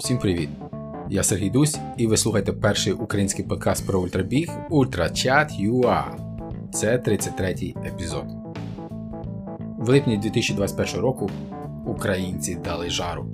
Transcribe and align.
Всім 0.00 0.18
привіт! 0.18 0.48
Я 1.10 1.22
Сергій 1.22 1.50
Дусь, 1.50 1.78
і 1.96 2.06
ви 2.06 2.16
слухаєте 2.16 2.52
перший 2.52 2.92
український 2.92 3.44
подкаст 3.44 3.86
про 3.86 4.00
ультрабіг 4.00 4.50
UltraChat.ua. 4.70 6.04
Це 6.72 6.96
33-й 6.96 7.74
епізод. 7.86 8.24
В 9.78 9.88
липні 9.88 10.16
2021 10.16 11.00
року 11.00 11.30
українці 11.86 12.58
дали 12.64 12.90
жару. 12.90 13.26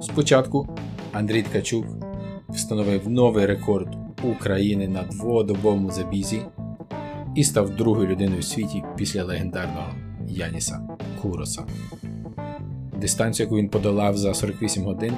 Спочатку 0.00 0.68
Андрій 1.12 1.42
Ткачук 1.42 1.86
встановив 2.48 3.08
новий 3.08 3.46
рекорд 3.46 3.88
України 4.22 4.88
на 4.88 5.02
дводобовому 5.02 5.90
забізі 5.90 6.42
і 7.34 7.44
став 7.44 7.76
другою 7.76 8.08
людиною 8.08 8.40
в 8.40 8.44
світі 8.44 8.84
після 8.96 9.24
легендарного 9.24 9.90
Яніса 10.28 10.80
Куроса. 11.22 11.64
Дистанцію, 12.96 13.46
яку 13.46 13.56
він 13.56 13.68
подолав 13.68 14.16
за 14.16 14.34
48 14.34 14.84
годин, 14.84 15.14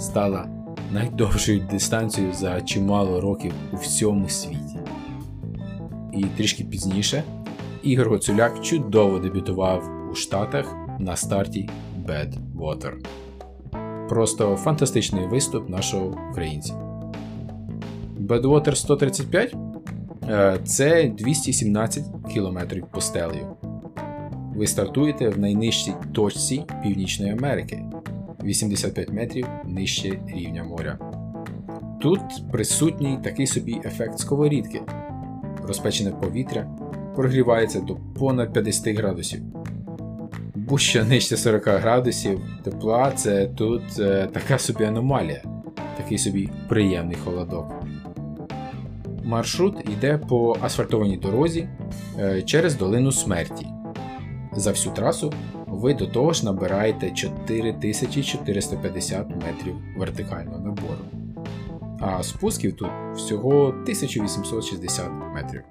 стала 0.00 0.48
найдовшою 0.92 1.60
дистанцією 1.70 2.32
за 2.32 2.60
чимало 2.60 3.20
років 3.20 3.52
у 3.72 3.76
всьому 3.76 4.28
світі. 4.28 4.78
І 6.12 6.24
трішки 6.24 6.64
пізніше 6.64 7.22
Ігор 7.82 8.08
Гоцуляк 8.08 8.60
чудово 8.62 9.18
дебютував 9.18 9.90
у 10.12 10.14
Штатах 10.14 10.76
на 10.98 11.16
старті 11.16 11.68
Badwater. 12.06 12.92
Просто 14.08 14.56
фантастичний 14.56 15.26
виступ 15.26 15.68
нашого 15.68 16.16
українця. 16.30 16.74
Badwater 18.20 18.74
135 18.74 19.54
це 20.64 21.12
217 21.18 22.04
км 22.34 22.58
постелею. 22.92 23.46
Ви 24.56 24.66
стартуєте 24.66 25.28
в 25.28 25.38
найнижчій 25.38 25.94
точці 26.12 26.64
Північної 26.82 27.32
Америки 27.32 27.84
85 28.44 29.12
метрів 29.12 29.46
нижче 29.64 30.18
рівня 30.26 30.64
моря. 30.64 30.98
Тут 32.00 32.20
присутній 32.52 33.18
такий 33.24 33.46
собі 33.46 33.80
ефект 33.84 34.18
сковорідки. 34.18 34.82
Розпечене 35.62 36.10
повітря 36.10 36.66
прогрівається 37.16 37.80
до 37.80 37.96
понад 37.96 38.52
50 38.52 38.96
градусів. 38.96 39.40
Будь-що 40.54 41.04
нижче 41.04 41.36
40 41.36 41.66
градусів 41.66 42.40
тепла 42.62 43.12
це 43.12 43.46
тут 43.46 43.82
е, 43.98 44.28
така 44.32 44.58
собі 44.58 44.84
аномалія, 44.84 45.42
такий 45.96 46.18
собі 46.18 46.50
приємний 46.68 47.16
холодок. 47.24 47.72
Маршрут 49.24 49.90
йде 49.90 50.18
по 50.18 50.56
асфальтованій 50.60 51.16
дорозі 51.16 51.68
е, 52.18 52.42
через 52.42 52.74
долину 52.76 53.12
смерті. 53.12 53.66
За 54.52 54.70
всю 54.70 54.94
трасу 54.94 55.32
ви 55.80 55.94
до 55.94 56.06
того 56.06 56.32
ж 56.32 56.44
набираєте 56.44 57.10
4450 57.10 59.28
метрів 59.28 59.74
вертикального 59.96 60.58
набору. 60.58 60.98
А 62.00 62.22
спусків 62.22 62.76
тут 62.76 62.90
всього 63.14 63.66
1860 63.66 65.06
метрів. 65.34 65.62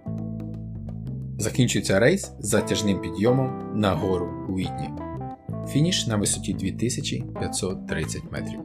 Закінчується 1.38 2.00
рейс 2.00 2.32
з 2.40 2.48
затяжним 2.48 3.02
підйомом 3.02 3.72
на 3.76 3.94
гору 3.94 4.30
Уітні. 4.50 4.90
Фініш 5.68 6.08
на 6.08 6.16
висоті 6.16 6.54
2530 6.54 8.22
метрів. 8.32 8.60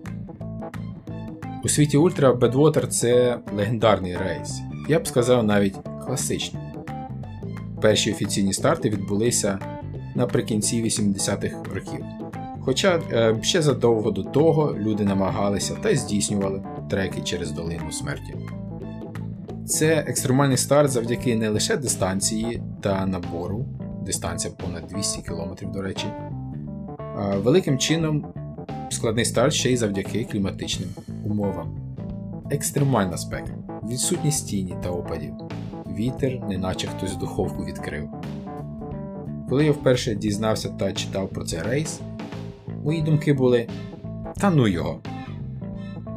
У 1.64 1.68
світі 1.68 1.96
Ультра 1.96 2.32
Бедвотер 2.32 2.88
це 2.88 3.38
легендарний 3.56 4.16
рейс. 4.16 4.60
Я 4.88 5.00
б 5.00 5.06
сказав 5.06 5.44
навіть 5.44 5.76
класичний. 6.06 6.62
Перші 7.82 8.12
офіційні 8.12 8.52
старти 8.52 8.90
відбулися 8.90 9.73
наприкінці 10.14 10.82
80-х 10.82 11.74
років. 11.74 12.04
Хоча 12.60 13.00
е, 13.12 13.36
ще 13.42 13.62
задовго 13.62 14.10
до 14.10 14.22
того 14.22 14.76
люди 14.78 15.04
намагалися 15.04 15.74
та 15.74 15.96
здійснювали 15.96 16.62
треки 16.90 17.20
через 17.20 17.50
долину 17.50 17.92
смерті. 17.92 18.34
Це 19.66 20.04
екстремальний 20.08 20.56
старт 20.56 20.90
завдяки 20.90 21.36
не 21.36 21.48
лише 21.48 21.76
дистанції 21.76 22.62
та 22.80 23.06
набору, 23.06 23.64
дистанція 24.06 24.54
понад 24.54 24.86
200 24.86 25.22
км, 25.22 25.72
до 25.72 25.82
речі, 25.82 26.06
а 27.16 27.36
великим 27.36 27.78
чином 27.78 28.26
складний 28.90 29.24
старт 29.24 29.52
ще 29.52 29.72
й 29.72 29.76
завдяки 29.76 30.24
кліматичним 30.24 30.88
умовам. 31.24 31.76
Екстремальна 32.50 33.16
спека, 33.16 33.52
відсутність 33.88 34.48
тіні 34.48 34.74
та 34.82 34.90
опадів, 34.90 35.32
вітер, 35.96 36.40
неначе 36.48 36.86
хтось 36.86 37.16
духовку 37.16 37.64
відкрив. 37.64 38.08
Коли 39.48 39.64
я 39.64 39.72
вперше 39.72 40.14
дізнався 40.14 40.68
та 40.68 40.92
читав 40.92 41.28
про 41.28 41.44
цей 41.44 41.62
рейс, 41.62 42.00
мої 42.84 43.02
думки 43.02 43.32
були: 43.32 43.68
та 44.36 44.50
ну 44.50 44.68
його. 44.68 45.00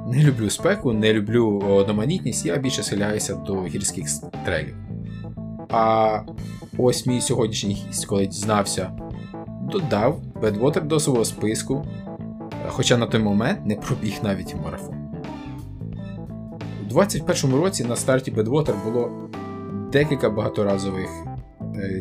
Не 0.07 0.23
люблю 0.23 0.49
спеку, 0.49 0.93
не 0.93 1.13
люблю 1.13 1.63
одноманітність, 1.69 2.45
я 2.45 2.57
більше 2.57 2.83
схиляюся 2.83 3.35
до 3.35 3.63
гірських 3.63 4.07
трейлів. 4.45 4.75
А 5.69 6.19
ось 6.77 7.05
мій 7.05 7.21
сьогоднішній 7.21 7.73
гість, 7.73 8.05
коли 8.05 8.27
дізнався, 8.27 8.91
додав 9.71 10.21
Бедвотер 10.41 10.83
до 10.83 10.99
свого 10.99 11.25
списку, 11.25 11.85
хоча 12.67 12.97
на 12.97 13.05
той 13.05 13.21
момент 13.21 13.65
не 13.65 13.75
пробіг 13.75 14.19
навіть 14.23 14.55
марафон. 14.63 14.95
У 16.81 16.89
2021 16.89 17.55
році 17.55 17.83
на 17.83 17.95
старті 17.95 18.31
Бедвотер 18.31 18.75
було 18.85 19.11
декілька 19.91 20.29
багаторазових 20.29 21.09
е, 21.09 21.26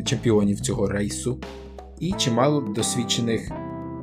чемпіонів 0.05 0.59
цього 0.59 0.87
рейсу 0.87 1.37
і 1.99 2.11
чимало 2.11 2.61
досвідчених 2.61 3.51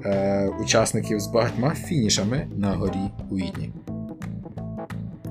е, 0.05 0.49
учасників 0.61 1.21
з 1.21 1.27
багатьма 1.27 1.71
фінішами 1.71 2.49
на 2.57 2.75
горі 2.75 3.11
Уітні. 3.31 3.73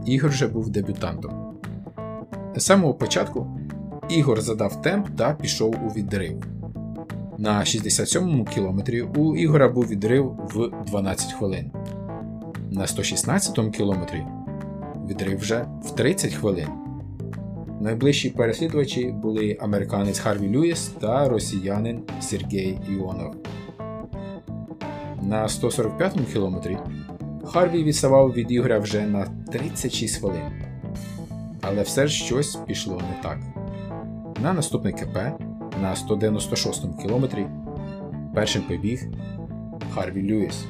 Ігор 0.06 0.32
вже 0.32 0.48
був 0.48 0.70
дебютантом. 0.70 1.32
З 2.56 2.64
самого 2.64 2.94
початку 2.94 3.60
Ігор 4.10 4.42
задав 4.42 4.82
темп 4.82 5.08
та 5.18 5.34
пішов 5.34 5.76
у 5.86 5.88
відрив. 5.88 6.44
На 7.38 7.60
67-му 7.60 8.46
кілометрі 8.46 9.02
у 9.02 9.36
Ігора 9.36 9.70
був 9.70 9.88
відрив 9.88 10.26
в 10.54 10.86
12 10.86 11.34
хвилин. 11.34 11.72
На 12.72 12.86
116-му 12.86 13.72
кілометрі 13.72 14.26
відрив 15.10 15.38
вже 15.38 15.66
в 15.84 15.96
30 15.96 16.34
хвилин. 16.34 16.68
Найближчі 17.84 18.30
переслідувачі 18.30 19.06
були 19.06 19.58
американець 19.62 20.20
Харві 20.20 20.50
Люїс 20.50 20.88
та 20.88 21.30
росіянин 21.30 22.02
Сергій 22.22 22.78
Іонов. 22.90 23.36
На 25.22 25.48
145-му 25.48 26.26
кілометрі 26.34 26.78
Харві 27.46 27.84
відставав 27.84 28.34
від 28.34 28.52
Ігоря 28.52 28.80
вже 28.80 29.02
на 29.02 29.28
36 29.52 30.20
хвилин. 30.20 30.42
Але 31.62 31.82
все 31.82 32.08
ж 32.08 32.26
щось 32.26 32.56
пішло 32.56 32.96
не 32.96 33.24
так. 33.24 33.40
На 34.42 34.54
наступний 34.54 34.94
КП 34.94 35.18
на 35.82 35.94
196-му 35.94 36.98
кілометрі 36.98 37.48
першим 38.36 38.62
побіг 38.62 39.08
Харві 39.96 40.22
Люїс. 40.22 40.66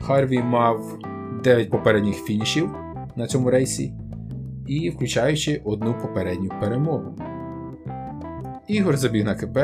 Харві 0.00 0.38
мав 0.38 0.98
9 1.44 1.70
попередніх 1.70 2.16
фінішів 2.16 2.70
на 3.16 3.26
цьому 3.26 3.50
рейсі 3.50 3.92
і 4.66 4.90
включаючи 4.90 5.60
одну 5.64 5.94
попередню 5.94 6.48
перемогу. 6.60 7.14
Ігор 8.68 8.96
забіг 8.96 9.24
на 9.24 9.34
КП 9.34 9.58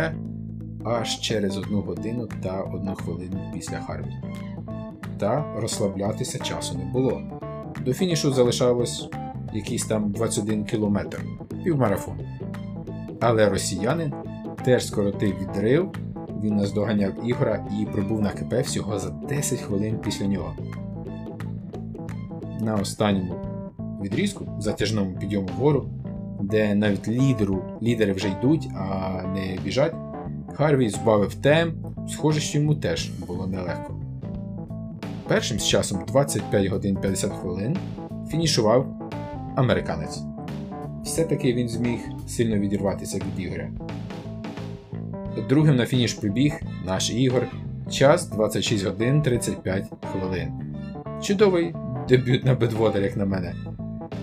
аж 0.85 1.21
через 1.21 1.57
одну 1.57 1.81
годину 1.81 2.29
та 2.43 2.61
одну 2.61 2.95
хвилину 2.95 3.51
після 3.55 3.81
Харві. 3.81 4.13
Та 5.19 5.55
розслаблятися 5.57 6.39
часу 6.39 6.79
не 6.79 6.85
було. 6.85 7.23
До 7.85 7.93
фінішу 7.93 8.33
залишалось 8.33 9.09
якийсь 9.55 9.87
там 9.87 10.13
21 10.13 10.65
кілометр, 10.65 11.25
півмарафон. 11.65 12.19
Але 13.21 13.49
росіянин 13.49 14.13
теж 14.65 14.87
скоротив 14.87 15.37
відрив, 15.41 15.93
він 16.43 16.57
наздоганяв 16.57 17.29
Ігора 17.29 17.67
і 17.81 17.85
прибув 17.85 18.21
на 18.21 18.31
КП 18.31 18.55
всього 18.63 18.99
за 18.99 19.11
10 19.11 19.61
хвилин 19.61 19.99
після 20.05 20.27
нього. 20.27 20.57
На 22.61 22.75
останньому 22.75 23.35
відрізку, 24.03 24.49
затяжному 24.59 25.19
підйому 25.19 25.49
вгору, 25.57 25.89
де 26.41 26.75
навіть 26.75 27.09
лідеру, 27.09 27.63
лідери 27.83 28.13
вже 28.13 28.29
йдуть, 28.29 28.69
а 28.77 29.23
не 29.35 29.59
біжать, 29.65 29.95
Харві 30.55 30.89
збавив 30.89 31.35
темп, 31.35 31.75
схоже, 32.09 32.41
що 32.41 32.59
йому 32.59 32.75
теж 32.75 33.09
було 33.09 33.47
нелегко. 33.47 33.95
Першим 35.29 35.59
з 35.59 35.67
часом 35.67 36.05
25 36.07 36.67
годин 36.67 36.97
50 36.97 37.33
хвилин 37.33 37.77
фінішував 38.31 39.11
американець. 39.57 40.21
Все-таки 41.05 41.53
він 41.53 41.69
зміг 41.69 42.01
сильно 42.27 42.59
відірватися 42.59 43.17
від 43.17 43.45
Ігоря. 43.45 43.71
Другим 45.49 45.77
на 45.77 45.87
фініш 45.87 46.15
прибіг 46.15 46.61
наш 46.87 47.11
Ігор. 47.11 47.47
Час 47.91 48.29
26 48.29 48.85
годин 48.85 49.23
35 49.23 49.87
хвилин. 50.13 50.49
Чудовий 51.23 51.75
дебют 52.09 52.45
на 52.45 52.55
бедводер, 52.55 53.03
як 53.03 53.17
на 53.17 53.25
мене. 53.25 53.55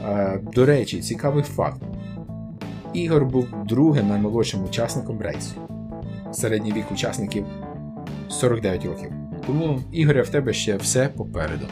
Е, 0.06 0.42
до 0.54 0.66
речі, 0.66 1.02
цікавий 1.02 1.44
факт. 1.44 1.82
Ігор 2.94 3.26
був 3.26 3.48
другим 3.66 4.08
наймолодшим 4.08 4.64
учасником 4.64 5.22
рейсу. 5.22 5.56
Середній 6.32 6.74
вік 6.74 6.92
учасників 6.92 7.46
49 8.30 8.86
років. 8.86 9.12
Тому 9.48 9.82
Ігоря 9.92 10.22
в 10.22 10.30
тебе 10.30 10.54
ще 10.54 10.78
все 10.78 11.10
попереду. 11.10 11.68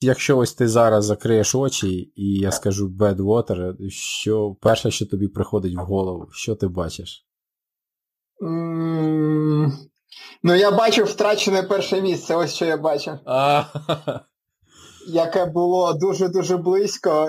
Якщо 0.00 0.38
ось 0.38 0.54
ти 0.54 0.68
зараз 0.68 1.04
закриєш 1.04 1.54
очі, 1.54 2.12
і 2.16 2.34
я 2.38 2.52
скажу 2.52 2.88
Bad 2.88 3.16
Water, 3.16 3.88
що 3.90 4.56
перше, 4.60 4.90
що 4.90 5.06
тобі 5.06 5.28
приходить 5.28 5.76
в 5.76 5.80
голову, 5.80 6.28
що 6.32 6.54
ти 6.54 6.68
бачиш? 6.68 7.26
Ну, 10.42 10.54
я 10.54 10.70
бачив 10.70 11.06
втрачене 11.06 11.62
перше 11.62 12.00
місце, 12.00 12.36
ось 12.36 12.54
що 12.54 12.64
я 12.64 12.76
бачив. 12.76 13.14
Яке 15.06 15.46
було 15.46 15.92
дуже-дуже 15.92 16.56
близько, 16.56 17.28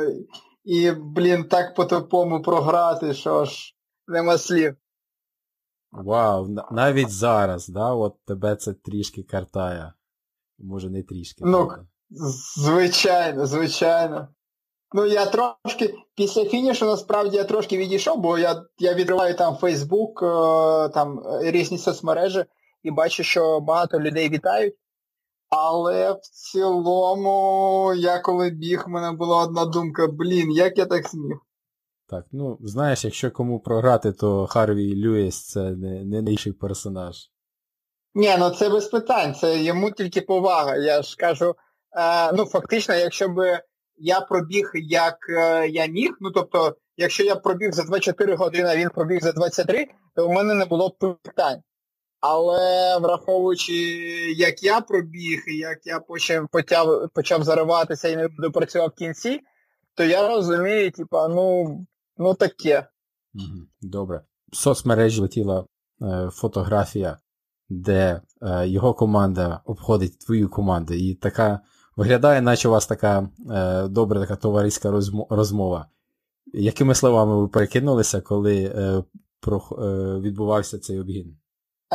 і, 0.64 0.92
блін, 0.92 1.44
так 1.44 1.76
по-тупому 1.76 2.42
програти, 2.42 3.14
що 3.14 3.46
ж 3.46 3.76
нема 4.08 4.38
слів. 4.38 4.76
Вау, 5.92 6.48
навіть 6.72 7.12
зараз, 7.12 7.68
да, 7.68 7.94
от 7.94 8.16
тебе 8.26 8.56
це 8.56 8.74
трішки 8.74 9.24
картає. 9.24 9.94
Може 10.60 10.90
не 10.90 11.04
трішки. 11.04 11.44
Ну, 11.48 11.72
звичайно, 12.58 13.46
звичайно. 13.46 14.28
Ну, 14.96 15.06
я 15.06 15.26
трошки, 15.26 15.96
після 16.16 16.46
фінішу 16.46 16.86
насправді 16.86 17.38
я 17.38 17.44
трошки 17.44 17.78
відійшов, 17.78 18.20
бо 18.20 18.38
я 18.38 18.66
я 18.80 18.94
відриваю 18.94 19.36
там 19.36 19.56
Фейсбук, 19.56 20.20
там 20.94 21.24
різні 21.42 21.78
соцмережі 21.78 22.46
і 22.84 22.92
бачу, 22.92 23.24
що 23.24 23.60
багато 23.60 24.00
людей 24.00 24.30
вітають. 24.30 24.76
Але 25.50 26.12
в 26.12 26.20
цілому, 26.22 27.94
я 27.98 28.20
коли 28.20 28.50
біг, 28.50 28.84
в 28.86 28.90
мене 28.90 29.12
була 29.12 29.44
одна 29.44 29.66
думка, 29.66 30.08
блін, 30.08 30.52
як 30.52 30.78
я 30.78 30.86
так 30.86 31.08
зміг. 31.08 31.38
Так, 32.10 32.26
ну, 32.32 32.58
знаєш, 32.62 33.06
якщо 33.06 33.32
кому 33.32 33.60
програти, 33.60 34.12
то 34.12 34.48
Харві 34.48 35.06
Льюіс 35.06 35.48
це 35.48 35.60
не 35.60 36.04
не 36.04 36.22
найший 36.22 36.54
персонаж. 36.54 37.16
Ні, 38.16 38.36
ну 38.40 38.50
це 38.50 38.70
без 38.70 38.88
питань, 38.88 39.36
це 39.36 39.64
йому 39.64 39.92
тільки 39.92 40.22
повага. 40.22 40.76
Я 40.76 41.02
ж 41.02 41.16
кажу, 41.18 41.56
е, 41.98 42.32
ну 42.32 42.46
фактично, 42.46 42.96
якщо 42.96 43.30
б 43.30 43.62
я 43.98 44.22
пробіг 44.22 44.72
як 44.74 45.18
е, 45.30 45.68
я 45.68 45.86
міг, 45.86 46.12
ну 46.20 46.32
тобто, 46.32 46.76
якщо 46.98 47.24
я 47.24 47.36
пробіг 47.36 47.72
за 47.72 47.84
24 47.84 48.36
години, 48.36 48.70
а 48.70 48.78
він 48.78 48.90
пробіг 48.90 49.22
за 49.22 49.32
23, 49.32 49.88
то 50.16 50.28
в 50.28 50.32
мене 50.32 50.54
не 50.54 50.66
було 50.66 50.90
б 50.90 51.18
питань. 51.22 51.62
Але 52.26 52.98
враховуючи, 53.00 53.74
як 54.38 54.64
я 54.64 54.82
пробіг, 54.82 55.44
і 55.48 55.58
як 55.58 55.78
я 55.86 56.00
почав 56.00 56.48
почав, 56.52 57.10
почав 57.14 57.44
зариватися 57.44 58.08
і 58.08 58.16
не 58.16 58.30
допрацював 58.40 58.90
в 58.90 58.98
кінці, 58.98 59.40
то 59.96 60.04
я 60.04 60.28
розумію, 60.28 60.92
типа, 60.92 61.28
ну, 61.28 61.78
ну 62.18 62.34
таке. 62.34 62.88
Добре. 63.82 64.22
В 64.52 64.56
соцмережі 64.56 65.22
летіла 65.22 65.66
е, 66.02 66.30
фотографія, 66.34 67.18
де 67.70 68.22
е, 68.42 68.68
його 68.68 68.94
команда 68.94 69.62
обходить 69.66 70.20
твою 70.20 70.50
команду. 70.50 70.94
І 70.94 71.16
така 71.16 71.60
виглядає, 71.96 72.42
наче 72.42 72.68
у 72.68 72.72
вас 72.72 72.88
така 72.88 73.30
е, 73.52 73.88
добра 73.88 74.20
така 74.20 74.36
товариська 74.36 74.92
розмова. 75.30 75.86
Якими 76.54 76.96
словами 76.96 77.42
ви 77.42 77.48
перекинулися, 77.48 78.22
коли 78.22 78.64
е, 78.64 79.04
про, 79.40 79.58
е, 79.58 80.20
відбувався 80.20 80.80
цей 80.80 81.00
обгін? 81.00 81.38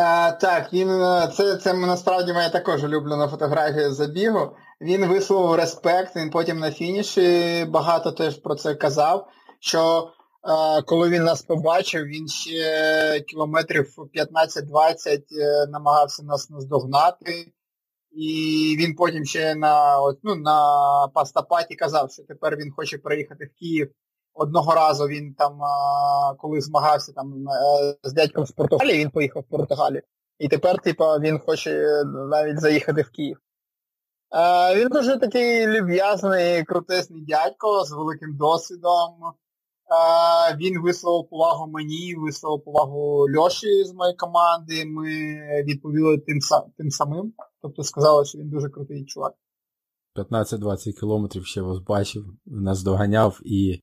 А, 0.01 0.33
Так, 0.33 0.73
він 0.73 0.91
е, 0.91 1.33
це 1.37 1.57
це 1.57 1.75
насправді 1.75 2.33
моя 2.33 2.49
також 2.49 2.85
улюблена 2.85 3.29
фотографія 3.29 3.91
забігу. 3.91 4.57
Він 4.81 5.07
висловив 5.07 5.55
респект, 5.55 6.17
він 6.17 6.31
потім 6.31 6.59
на 6.59 6.71
фініші 6.71 7.65
багато 7.69 8.13
теж 8.13 8.37
про 8.37 8.55
це 8.55 8.75
казав. 8.75 9.29
Що 9.61 10.11
а, 10.43 10.83
коли 10.83 11.09
він 11.09 11.25
нас 11.25 11.43
побачив, 11.43 12.05
він 12.05 12.29
ще 12.29 13.21
кілометрів 13.21 13.95
15-20 14.15 15.23
е, 15.41 15.67
намагався 15.69 16.23
нас 16.23 16.51
наздогнати. 16.51 17.53
І 18.13 18.77
він 18.79 18.95
потім 18.95 19.25
ще 19.25 19.55
на 19.55 19.97
ну, 20.23 20.35
на 20.35 20.61
пастапаті 21.15 21.75
казав, 21.75 22.11
що 22.11 22.23
тепер 22.23 22.57
він 22.57 22.73
хоче 22.77 22.99
приїхати 22.99 23.45
в 23.45 23.59
Київ 23.59 23.91
Одного 24.41 24.75
разу 24.75 25.05
він 25.05 25.35
там, 25.35 25.61
коли 26.39 26.61
змагався 26.61 27.13
там 27.13 27.49
е, 27.49 27.95
з 28.03 28.13
дядьком 28.13 28.47
з 28.47 28.53
Португалії, 28.53 28.99
він 28.99 29.11
поїхав 29.11 29.43
в 29.43 29.51
Португалію. 29.51 30.03
І 30.39 30.49
тепер, 30.49 30.79
типа, 30.83 31.19
він 31.19 31.39
хоче 31.39 32.03
навіть 32.31 32.61
заїхати 32.61 33.03
в 33.03 33.11
Київ. 33.11 33.39
Е, 34.37 34.77
він 34.77 34.89
дуже 34.89 35.19
такий 35.19 35.67
люб'язний, 35.67 36.65
крутесний 36.65 37.25
дядько 37.25 37.85
з 37.85 37.93
великим 37.93 38.37
досвідом. 38.37 39.15
Е, 39.25 40.57
він 40.57 40.83
висловив 40.83 41.31
повагу 41.31 41.67
мені, 41.67 42.15
висловив 42.19 42.65
повагу 42.65 43.27
Льоші 43.37 43.85
з 43.85 43.93
моєї 43.93 44.17
команди. 44.17 44.85
Ми 44.87 45.11
відповіли 45.65 46.19
тим 46.19 46.39
тим 46.77 46.91
самим. 46.91 47.33
Тобто 47.63 47.83
сказали, 47.83 48.25
що 48.25 48.39
він 48.39 48.51
дуже 48.51 48.69
крутий 48.69 49.05
чувак. 49.05 49.35
15-20 50.17 51.01
кілометрів 51.01 51.47
ще 51.47 51.63
вас 51.63 51.79
бачив, 51.79 52.25
нас 52.47 52.83
доганяв 52.83 53.41
і 53.45 53.81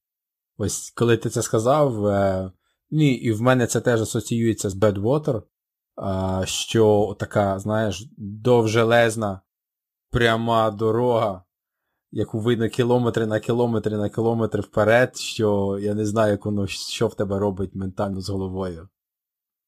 Ось 0.57 0.91
коли 0.95 1.17
ти 1.17 1.29
це 1.29 1.41
сказав, 1.41 2.07
е, 2.07 2.51
ні, 2.91 3.13
і 3.13 3.31
в 3.31 3.41
мене 3.41 3.67
це 3.67 3.81
теж 3.81 4.01
асоціюється 4.01 4.69
з 4.69 4.75
Badwater, 4.75 5.41
е, 5.41 6.45
що 6.45 7.15
така, 7.19 7.59
знаєш, 7.59 8.07
довжелезна, 8.17 9.41
пряма 10.11 10.71
дорога, 10.71 11.43
яку 12.11 12.39
видно 12.39 12.69
кілометри 12.69 13.25
на 13.25 13.39
кілометри 13.39 13.97
на 13.97 14.09
кілометри 14.09 14.61
вперед, 14.61 15.17
що 15.17 15.79
я 15.81 15.93
не 15.93 16.05
знаю, 16.05 16.31
як 16.31 16.45
воно, 16.45 16.67
що 16.67 17.07
в 17.07 17.15
тебе 17.15 17.39
робить 17.39 17.75
ментально 17.75 18.21
з 18.21 18.29
головою. 18.29 18.89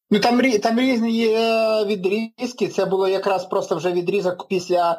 Ну 0.09 0.19
там 0.19 0.41
там 0.41 0.79
різні 0.79 1.17
є 1.17 1.85
відрізки, 1.85 2.67
це 2.67 2.85
було 2.85 3.07
якраз 3.07 3.45
просто 3.45 3.75
вже 3.75 3.91
відрізок 3.91 4.47
після 4.47 4.91
е, 4.91 4.97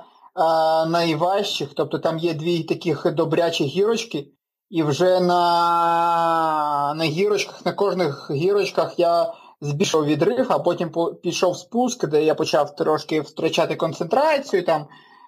найважчих, 0.90 1.68
тобто 1.74 1.98
там 1.98 2.18
є 2.18 2.34
дві 2.34 2.62
таких 2.62 3.14
добрячі 3.14 3.64
гірочки. 3.64 4.32
І 4.70 4.82
вже 4.82 5.20
на 5.20 6.94
на 6.96 7.04
гірочках, 7.04 7.66
на 7.66 7.72
кожних 7.72 8.30
гірочках 8.30 8.98
я 8.98 9.34
збільшив 9.60 10.04
відрив, 10.04 10.46
а 10.48 10.58
потім 10.58 10.90
пішов 11.22 11.56
спуск, 11.56 12.06
де 12.06 12.24
я 12.24 12.34
почав 12.34 12.76
трошки 12.76 13.20
втрачати 13.20 13.76
концентрацію, 13.76 14.64
там, 14.64 14.86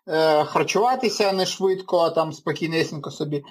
е, 0.08 0.44
харчуватися 0.44 1.32
не 1.32 1.46
швидко, 1.46 2.10
там 2.10 2.32
спокійнесенько 2.32 3.10
собі. 3.10 3.42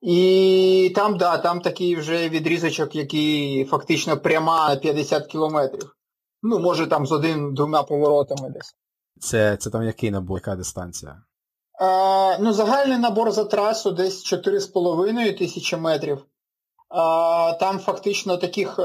І 0.00 0.92
там, 0.94 1.16
да, 1.18 1.38
там 1.38 1.60
такий 1.60 1.96
вже 1.96 2.28
відрізочок, 2.28 2.94
який 2.94 3.64
фактично 3.64 4.16
пряма 4.16 4.68
на 4.68 4.76
50 4.76 5.26
кілометрів. 5.26 5.94
Ну, 6.42 6.58
може 6.58 6.86
там 6.86 7.06
з 7.06 7.12
один-двома 7.12 7.82
поворотами 7.82 8.50
десь. 8.50 8.74
Це 9.20 9.56
це 9.56 9.70
там 9.70 9.82
який 9.82 10.10
набор, 10.10 10.38
яка 10.38 10.56
дистанція? 10.56 11.22
Е, 11.80 12.38
ну, 12.38 12.52
Загальний 12.52 12.98
набор 12.98 13.32
за 13.32 13.44
трасу 13.44 13.90
десь 13.90 14.32
4,5 14.32 15.38
тисячі 15.38 15.76
метрів. 15.76 16.18
Е, 16.18 16.24
там 17.60 17.78
фактично 17.78 18.36
таких 18.36 18.78
е, 18.78 18.82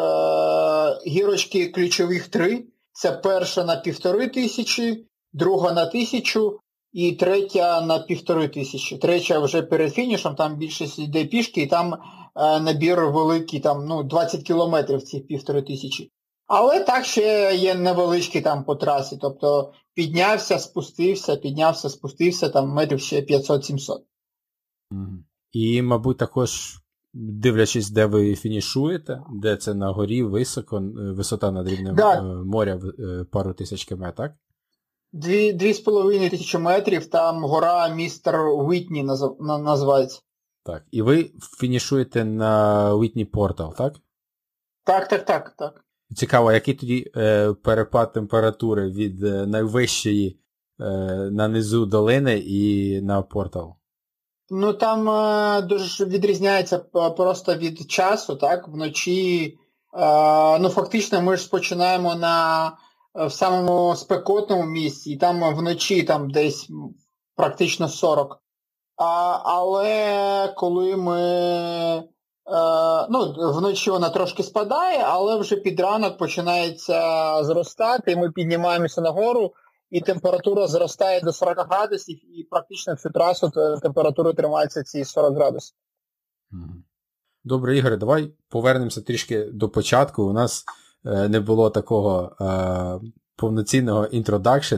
гірочки 1.08 1.68
ключових 1.68 2.28
три. 2.28 2.64
Це 2.92 3.12
перша 3.12 3.64
на 3.64 3.76
півтори 3.76 4.28
тисячі, 4.28 5.06
друга 5.34 5.72
на 5.72 5.86
тисячу 5.86 6.60
і 6.92 7.12
третя 7.12 7.82
на 7.82 8.00
півтори 8.00 8.48
тисячі. 8.48 8.98
Третя 8.98 9.40
вже 9.40 9.62
перед 9.62 9.94
фінішем, 9.94 10.36
там 10.36 10.56
більшість 10.56 11.00
йде 11.00 11.26
пішки, 11.26 11.62
і 11.62 11.68
там 11.68 11.96
набір 12.36 13.06
великий, 13.06 13.60
там 13.60 13.86
ну, 13.86 14.04
20 14.04 14.44
кілометрів 14.44 15.04
цих 15.04 15.28
півтори 15.28 15.62
тисячі. 15.62 16.12
Але 16.48 16.80
так 16.80 17.06
ще 17.06 17.56
є 17.56 17.76
невеличкий 17.76 18.42
там 18.42 18.64
по 18.64 18.76
трасі. 18.76 19.18
Тобто 19.22 19.74
піднявся, 19.94 20.60
спустився, 20.60 21.36
піднявся, 21.36 21.90
спустився, 21.90 22.50
там 22.50 22.70
метрів 22.70 23.00
ще 23.00 23.22
500-700. 23.22 24.00
І, 25.52 25.82
мабуть, 25.82 26.18
також, 26.18 26.80
дивлячись, 27.14 27.90
де 27.90 28.06
ви 28.06 28.36
фінішуєте, 28.36 29.24
де 29.30 29.58
це 29.58 29.74
на 29.74 29.92
горі, 29.92 30.24
високо, 30.24 30.78
е, 30.78 30.82
висота 31.12 31.52
над 31.52 31.68
рівнем 31.68 31.96
да. 31.96 32.18
Е, 32.18 32.22
моря 32.24 32.80
е, 33.00 33.24
пару 33.32 33.54
тисяч 33.54 33.86
км, 33.86 34.04
так? 34.18 34.34
Дві, 35.12 35.54
дві 35.54 35.74
з 35.74 35.80
половиною 35.80 36.30
тисячі 36.30 36.58
метрів, 36.58 37.06
там 37.06 37.44
гора 37.44 37.88
містер 37.88 38.40
Уітні 38.42 39.04
називається. 39.40 40.22
Так. 40.64 40.84
І 40.92 41.02
ви 41.02 41.32
фінішуєте 41.60 42.26
на 42.26 42.96
Уітні 42.96 43.26
Портал, 43.26 43.76
так? 43.76 43.94
Так, 44.84 45.08
так, 45.08 45.26
так, 45.26 45.56
так. 45.58 45.86
Цікаво, 46.16 46.52
який 46.52 46.74
тоді 46.74 47.12
е, 47.16 47.54
перепад 47.54 48.14
температури 48.14 48.90
від 48.90 49.24
е, 49.24 49.46
найвищої 49.46 50.40
е, 50.80 50.84
на 51.32 51.48
низу 51.48 51.86
долини 51.86 52.44
і 52.46 53.02
на 53.02 53.22
портал? 53.22 53.76
Ну 54.50 54.74
там 54.74 55.10
е, 55.10 55.62
дуже 55.62 56.06
відрізняється 56.06 56.80
просто 57.18 57.56
від 57.56 57.92
часу, 57.92 58.36
так? 58.36 58.68
Вночі, 58.68 59.58
е, 59.94 60.60
ну 60.60 60.70
фактично 60.70 61.22
ми 61.22 61.38
ж 61.38 61.50
починаємо 61.50 62.16
на 62.16 62.72
в 63.16 63.30
самому 63.32 63.96
спекотному 63.96 64.64
місці, 64.64 65.12
і 65.12 65.18
там 65.18 65.56
вночі 65.56 66.04
там 66.04 66.32
десь 66.32 66.70
практично 67.36 67.88
40. 67.88 68.40
А, 68.98 69.40
Але 69.44 70.54
коли 70.58 70.98
ми 70.98 71.20
Е, 71.94 72.13
ну, 73.10 73.52
Вночі 73.58 73.90
вона 73.90 74.10
трошки 74.10 74.44
спадає, 74.44 75.04
але 75.06 75.38
вже 75.38 75.56
під 75.56 75.80
ранок 75.80 76.18
починається 76.18 77.44
зростати, 77.44 78.12
і 78.12 78.16
ми 78.16 78.32
піднімаємося 78.32 79.02
нагору, 79.02 79.54
і 79.90 80.02
температура 80.02 80.68
зростає 80.68 81.22
до 81.22 81.34
40 81.34 81.68
градусів, 81.70 82.40
і 82.40 82.44
практично 82.44 82.94
всю 82.94 83.12
трасу 83.14 83.52
температура 83.82 84.34
тримається 84.34 84.84
ці 84.84 85.06
40 85.06 85.36
градусів. 85.36 85.76
Добре, 87.44 87.78
Ігоре, 87.78 87.98
давай 87.98 88.34
повернемося 88.50 89.02
трішки 89.02 89.46
до 89.46 89.70
початку. 89.70 90.24
У 90.24 90.34
нас 90.34 90.64
е, 91.06 91.30
не 91.30 91.40
було 91.40 91.70
такого 91.70 92.36
е, 92.42 93.10
повноцінного 93.36 94.06
introduction. 94.06 94.76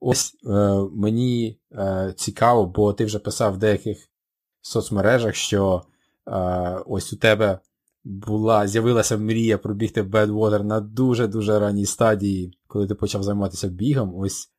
Ось 0.00 0.34
е, 0.46 0.48
мені 0.92 1.60
е, 1.72 2.14
цікаво, 2.16 2.66
бо 2.66 2.92
ти 2.92 3.04
вже 3.04 3.18
писав 3.18 3.54
в 3.54 3.58
деяких 3.58 4.08
соцмережах, 4.60 5.34
що 5.34 5.82
е, 5.84 5.97
ось 6.86 7.12
у 7.12 7.16
тебе 7.16 7.58
була, 8.04 8.68
з'явилася 8.68 9.16
мрія 9.16 9.58
пробігти 9.58 10.02
Badwater 10.02 10.64
на 10.64 10.80
дуже-дуже 10.80 11.58
ранній 11.58 11.86
стадії, 11.86 12.58
коли 12.66 12.86
ти 12.86 12.94
почав 12.94 13.22
займатися 13.22 13.68
бігом. 13.68 14.14
Ось 14.14 14.50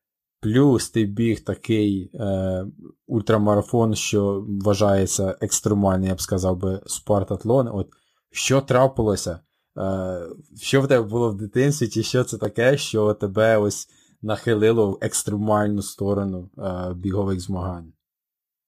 плюс 0.42 0.90
ти 0.90 1.06
біг 1.06 1.44
такий 1.44 2.12
е, 2.14 2.66
ультрамарафон, 3.08 3.96
що 3.96 4.46
вважається 4.48 5.38
екстремальний, 5.42 6.10
я 6.10 6.16
б 6.16 6.22
сказав 6.22 6.58
би, 6.58 6.82
спартатлон. 6.86 7.68
От 7.68 7.88
що 8.32 8.62
трапилося? 8.62 9.40
Е, 9.78 10.22
Що 10.62 10.82
в 10.82 10.88
тебе 10.88 11.08
було 11.08 11.32
в 11.32 11.38
дитинстві, 11.38 11.88
чи 11.88 12.04
що 12.04 12.24
це 12.24 12.38
таке, 12.38 12.78
що 12.78 13.14
тебе 13.14 13.58
ось 13.58 13.88
нахилило 14.22 14.92
в 14.92 14.98
екстремальну 15.02 15.82
сторону 15.82 16.50
е, 16.58 16.94
бігових 16.94 17.40
змагань? 17.40 17.94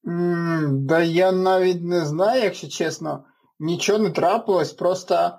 Да 0.04 1.00
я 1.00 1.32
навіть 1.32 1.84
не 1.84 2.06
знаю, 2.06 2.44
якщо 2.44 2.68
чесно 2.68 3.24
нічого 3.60 4.00
не 4.00 4.10
трапилось, 4.10 4.74
просто 4.74 5.16
е, 5.16 5.32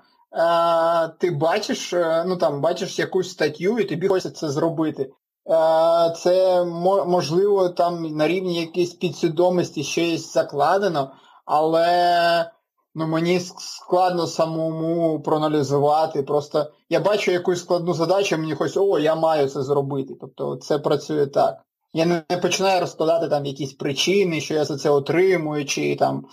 ти 1.19 1.31
бачиш, 1.31 1.93
е, 1.93 2.25
ну 2.27 2.37
там 2.37 2.61
бачиш 2.61 2.99
якусь 2.99 3.31
статтю, 3.31 3.79
і 3.79 3.85
тобі 3.85 4.09
хочеться 4.09 4.31
це 4.31 4.51
зробити. 4.51 5.03
Е, 5.03 6.15
Це 6.17 6.65
можливо 7.07 7.69
там 7.69 8.03
на 8.17 8.29
рівні 8.29 8.61
якоїсь 8.61 8.95
підсвідомості 8.95 9.85
щось 9.85 10.33
закладено, 10.33 11.13
але 11.45 12.51
ну, 12.95 13.07
мені 13.07 13.41
складно 13.41 14.27
самому 14.27 15.21
проаналізувати. 15.23 16.23
Просто 16.23 16.67
я 16.89 17.01
бачу 17.01 17.31
якусь 17.31 17.61
складну 17.61 17.95
задачу, 17.95 18.39
мені 18.39 18.55
хочеться, 18.55 18.81
о, 18.81 18.99
я 18.99 19.15
маю 19.15 19.49
це 19.49 19.63
зробити. 19.63 20.15
Тобто 20.21 20.57
це 20.57 20.79
працює 20.79 21.27
так. 21.27 21.59
Я 21.93 22.07
не 22.07 22.39
починаю 22.43 22.81
розкладати 22.81 23.29
там 23.29 23.47
якісь 23.47 23.73
причини, 23.73 24.41
що 24.41 24.55
я 24.55 24.65
за 24.65 24.77
це 24.77 24.91
отримую, 24.91 25.65
чи 25.65 25.97
там 25.97 26.25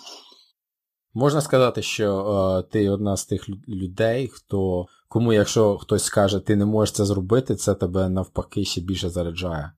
Можна 1.13 1.41
сказати, 1.41 1.81
що 1.81 2.25
е, 2.59 2.71
ти 2.71 2.89
одна 2.89 3.17
з 3.17 3.25
тих 3.25 3.49
людей, 3.67 4.27
хто, 4.27 4.85
кому, 5.07 5.33
якщо 5.33 5.77
хтось 5.77 6.03
скаже, 6.03 6.39
ти 6.39 6.55
не 6.55 6.65
можеш 6.65 6.95
це 6.95 7.05
зробити, 7.05 7.55
це 7.55 7.75
тебе 7.75 8.09
навпаки 8.09 8.65
ще 8.65 8.81
більше 8.81 9.09
заряджає. 9.09 9.71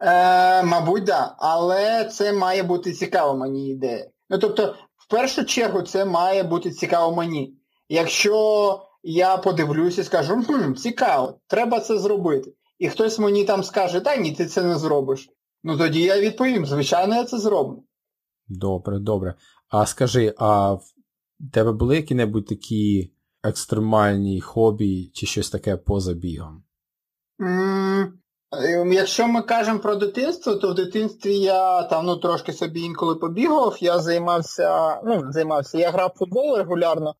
Е, 0.00 0.62
Мабуть, 0.62 1.06
так. 1.06 1.06
Да. 1.06 1.36
Але 1.38 2.04
це 2.04 2.32
має 2.32 2.62
бути 2.62 2.92
цікаво 2.92 3.36
мені 3.36 3.70
ідея. 3.70 4.10
Ну 4.30 4.38
тобто, 4.38 4.74
в 4.96 5.10
першу 5.10 5.44
чергу, 5.44 5.82
це 5.82 6.04
має 6.04 6.42
бути 6.42 6.70
цікаво 6.70 7.16
мені. 7.16 7.54
Якщо 7.88 8.80
я 9.02 9.36
подивлюся 9.36 10.00
і 10.00 10.04
скажу, 10.04 10.42
хм, 10.46 10.74
цікаво, 10.74 11.38
треба 11.46 11.80
це 11.80 11.98
зробити. 11.98 12.52
І 12.82 12.88
хтось 12.88 13.18
мені 13.18 13.44
там 13.44 13.62
скаже, 13.62 14.00
та 14.00 14.16
ні, 14.16 14.32
ти 14.32 14.46
це 14.46 14.62
не 14.62 14.78
зробиш. 14.78 15.28
Ну 15.64 15.78
тоді 15.78 16.02
я 16.02 16.20
відповім, 16.20 16.66
звичайно, 16.66 17.14
я 17.14 17.24
це 17.24 17.38
зроблю. 17.38 17.84
Добре, 18.48 18.98
добре. 18.98 19.34
А 19.68 19.86
скажи, 19.86 20.34
а 20.38 20.72
в 20.72 20.82
тебе 21.52 21.72
були 21.72 21.96
які-небудь 21.96 22.46
такі 22.46 23.12
екстремальні 23.42 24.40
хобі 24.40 25.10
чи 25.14 25.26
щось 25.26 25.50
таке 25.50 25.76
поза 25.76 26.12
бігом? 26.12 26.64
Mm, 27.38 28.12
якщо 28.92 29.28
ми 29.28 29.42
кажемо 29.42 29.78
про 29.78 29.96
дитинство, 29.96 30.54
то 30.54 30.72
в 30.72 30.74
дитинстві 30.74 31.38
я 31.38 31.82
там 31.82 32.06
ну, 32.06 32.16
трошки 32.16 32.52
собі 32.52 32.80
інколи 32.80 33.14
побігав, 33.14 33.76
я 33.80 33.98
займався, 33.98 35.00
ну, 35.04 35.32
займався, 35.32 35.78
я 35.78 35.90
грав 35.90 36.12
в 36.14 36.18
футбол 36.18 36.56
регулярно 36.56 37.14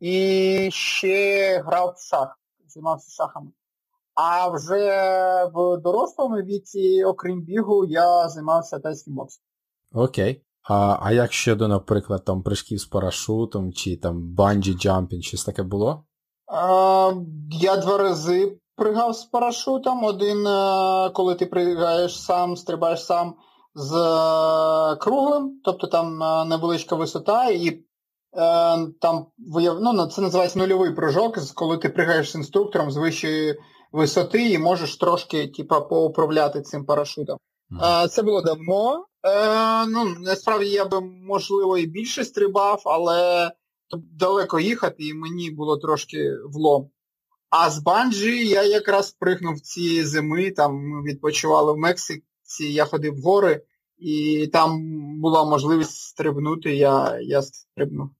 і 0.00 0.68
ще 0.72 1.58
грав 1.66 1.94
в 1.96 2.08
шах, 2.10 2.38
займався 2.66 3.10
шахами. 3.10 3.50
А 4.16 4.48
вже 4.48 4.84
в 5.54 5.76
дорослому 5.76 6.36
віці, 6.36 7.04
окрім 7.04 7.42
бігу, 7.42 7.84
я 7.84 8.28
займався 8.28 8.78
тайським 8.78 9.14
боксом. 9.14 9.42
Окей. 9.94 10.42
А 10.68 10.98
а 11.02 11.12
як 11.12 11.32
щодо, 11.32 11.68
наприклад, 11.68 12.24
там 12.24 12.42
прыжків 12.42 12.78
з 12.78 12.84
парашутом 12.84 13.72
чи 13.72 13.96
там 13.96 14.34
банджі 14.34 14.74
джампінг, 14.74 15.22
щось 15.22 15.44
таке 15.44 15.62
було? 15.62 16.04
А, 16.46 17.12
Я 17.50 17.76
два 17.76 17.98
рази 17.98 18.58
пригав 18.76 19.16
з 19.16 19.24
парашутом. 19.24 20.04
Один, 20.04 20.46
е, 20.46 21.10
коли 21.10 21.34
ти 21.34 21.46
пригаєш 21.46 22.22
сам, 22.22 22.56
стрибаєш 22.56 23.04
сам 23.04 23.34
з 23.74 23.94
е, 23.94 24.96
круглим, 24.96 25.60
тобто 25.64 25.86
там 25.86 26.22
е, 26.22 26.44
невеличка 26.44 26.96
висота, 26.96 27.50
і 27.50 27.82
там 29.00 29.26
ну, 29.80 30.06
це 30.06 30.22
називається 30.22 30.58
нульовий 30.58 30.90
прыжок, 30.90 31.54
коли 31.54 31.78
ти 31.78 31.88
пригаєш 31.88 32.30
з 32.30 32.34
інструктором 32.34 32.90
з 32.90 32.96
вищої 32.96 33.58
висоти 33.92 34.50
і 34.50 34.58
можеш 34.58 34.96
трошки 34.96 35.48
типа, 35.48 35.80
поуправляти 35.80 36.62
цим 36.62 36.84
парашутом. 36.84 37.38
Mm. 37.70 38.08
Це 38.08 38.22
було 38.22 38.42
давно. 38.42 39.06
Е, 39.22 39.86
ну, 39.86 40.04
Насправді 40.20 40.68
я 40.68 40.84
би, 40.84 41.00
можливо, 41.00 41.78
і 41.78 41.86
більше 41.86 42.24
стрибав, 42.24 42.82
але 42.84 43.52
далеко 44.12 44.60
їхати 44.60 45.04
і 45.04 45.14
мені 45.14 45.50
було 45.50 45.76
трошки 45.76 46.36
влом. 46.44 46.90
А 47.50 47.70
з 47.70 47.78
банджі 47.78 48.48
я 48.48 48.62
якраз 48.62 49.10
пригнув 49.10 49.60
ці 49.60 50.04
зими, 50.04 50.50
там 50.50 50.76
ми 50.76 51.02
відпочивали 51.02 51.72
в 51.72 51.76
Мексиці, 51.76 52.24
я 52.58 52.84
ходив 52.84 53.14
в 53.14 53.22
гори, 53.22 53.62
і 53.98 54.46
там 54.52 54.80
була 55.20 55.44
можливість 55.44 55.96
стрибнути, 55.96 56.76
я 56.76 57.20
я 57.20 57.42
стрибнув. 57.42 58.10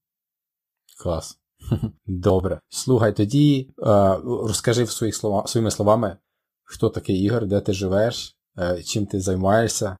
Клас. 1.02 1.38
Добре. 2.06 2.60
Слухай, 2.68 3.12
тоді 3.12 3.70
е, 3.78 3.84
розкажи 4.24 4.84
в 4.84 4.90
своїх 4.90 5.16
слова, 5.16 5.46
своїми 5.46 5.70
словами, 5.70 6.16
хто 6.64 6.88
такий 6.88 7.16
Ігор, 7.22 7.46
де 7.46 7.60
ти 7.60 7.72
живеш, 7.72 8.36
е, 8.58 8.82
чим 8.82 9.06
ти 9.06 9.20
займаєшся. 9.20 9.96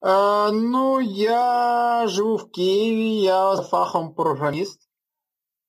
А, 0.00 0.50
Ну, 0.52 1.00
я 1.00 2.06
живу 2.08 2.36
в 2.36 2.50
Києві, 2.50 3.14
я 3.20 3.56
фахом 3.56 4.14
програміст. 4.14 4.80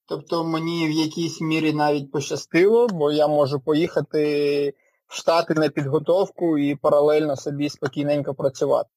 Тобто 0.08 0.44
мені 0.44 0.88
в 0.88 0.92
якійсь 0.92 1.42
мірі 1.42 1.74
навіть 1.74 2.12
пощастило, 2.12 2.88
бо 2.88 3.12
я 3.12 3.28
можу 3.28 3.60
поїхати 3.60 4.74
в 5.08 5.16
Штати 5.16 5.54
на 5.54 5.70
підготовку 5.70 6.58
і 6.58 6.76
паралельно 6.76 7.36
собі 7.36 7.70
спокійненько 7.70 8.34
працювати. 8.34 8.90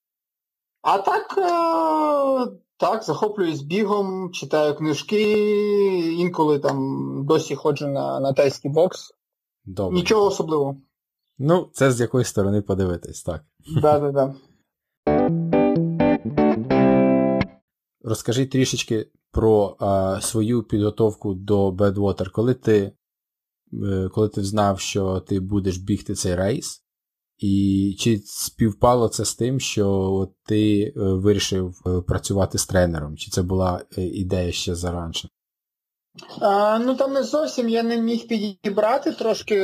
А 0.82 0.98
так, 0.98 1.34
так, 2.80 3.02
захоплююсь 3.04 3.62
бігом, 3.62 4.30
читаю 4.32 4.74
книжки, 4.74 5.22
інколи 6.12 6.58
там 6.58 7.26
досі 7.26 7.54
ходжу 7.54 7.88
на 7.88 8.20
на 8.20 8.32
тайський 8.32 8.70
бокс. 8.70 9.12
Добре. 9.64 9.96
Нічого 9.96 10.26
особливого. 10.26 10.76
Ну, 11.38 11.68
це 11.72 11.92
з 11.92 12.00
якої 12.00 12.24
сторони 12.24 12.62
подивитись, 12.62 13.22
так. 13.22 13.44
Так, 13.82 14.00
так, 14.00 14.14
так. 14.14 14.34
Розкажи 18.02 18.46
трішечки 18.46 19.10
про 19.30 19.76
а, 19.80 20.20
свою 20.20 20.62
підготовку 20.62 21.34
до 21.34 21.70
Bedwater. 21.70 22.30
Коли 22.30 22.54
ти 22.54 22.92
е, 23.72 24.08
коли 24.14 24.28
ти 24.28 24.44
знав, 24.44 24.80
що 24.80 25.20
ти 25.20 25.40
будеш 25.40 25.76
бігти 25.76 26.14
цей 26.14 26.34
рейс, 26.34 26.84
і 27.40 27.96
чи 27.98 28.22
співпало 28.26 29.08
це 29.08 29.24
з 29.24 29.34
тим, 29.34 29.60
що 29.60 30.28
ти 30.46 30.82
е, 30.82 30.92
вирішив 30.96 31.80
е, 31.86 32.00
працювати 32.00 32.58
з 32.58 32.66
тренером? 32.66 33.16
Чи 33.16 33.30
це 33.30 33.42
була 33.42 33.80
ідея 33.96 34.52
ще 34.52 34.74
заранше? 34.74 35.28
Ну 36.80 36.94
там 36.94 37.12
не 37.12 37.22
зовсім 37.22 37.68
я 37.68 37.82
не 37.82 37.96
міг 37.96 38.28
підібрати 38.28 39.12
трошки 39.12 39.56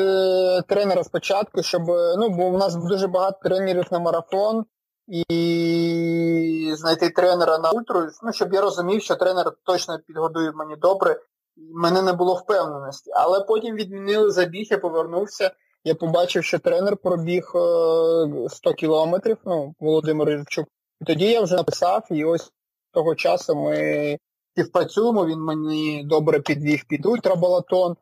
тренера 0.69 1.05
спочатку, 1.05 1.63
щоб 1.63 1.83
ну, 2.19 2.29
бо 2.29 2.47
у 2.47 2.59
нас 2.59 2.75
дуже 2.77 3.07
багато 3.07 3.39
тренерів 3.43 3.85
на 3.91 3.99
марафон 3.99 4.65
і 5.09 6.73
знайти 6.77 7.11
тренера 7.11 7.59
на 7.59 7.71
ультру, 7.71 8.09
ну, 8.23 8.33
щоб 8.33 8.53
я 8.53 8.61
розумів, 8.61 9.03
що 9.03 9.15
тренер 9.15 9.53
точно 9.65 9.99
підгодує 10.07 10.53
мені 10.53 10.77
добре. 10.77 11.21
Мене 11.57 12.03
не 12.03 12.13
було 12.13 12.35
впевненості. 12.35 13.11
Але 13.15 13.41
потім 13.41 13.75
відмінили 13.75 14.31
забіг, 14.31 14.67
я 14.71 14.79
повернувся. 14.79 15.51
Я 15.87 15.95
побачив, 15.95 16.45
що 16.45 16.59
тренер 16.59 16.97
пробіг 16.97 17.45
100 17.49 18.71
е, 18.71 18.75
кілометрів, 18.75 19.37
ну, 19.45 19.75
Володимир 19.81 20.31
Ірчук. 20.31 20.67
І 21.01 21.05
тоді 21.05 21.25
я 21.25 21.41
вже 21.41 21.57
написав, 21.57 22.07
і 22.11 22.25
ось 22.25 22.53
того 22.93 23.15
часу 23.15 23.55
ми 23.55 24.19
співпрацюємо, 24.53 25.27
він 25.27 25.39
мені 25.39 26.05
добре 26.05 26.41
підвіг 26.41 26.85
під 26.89 27.07
ультрабалатон, 27.07 27.97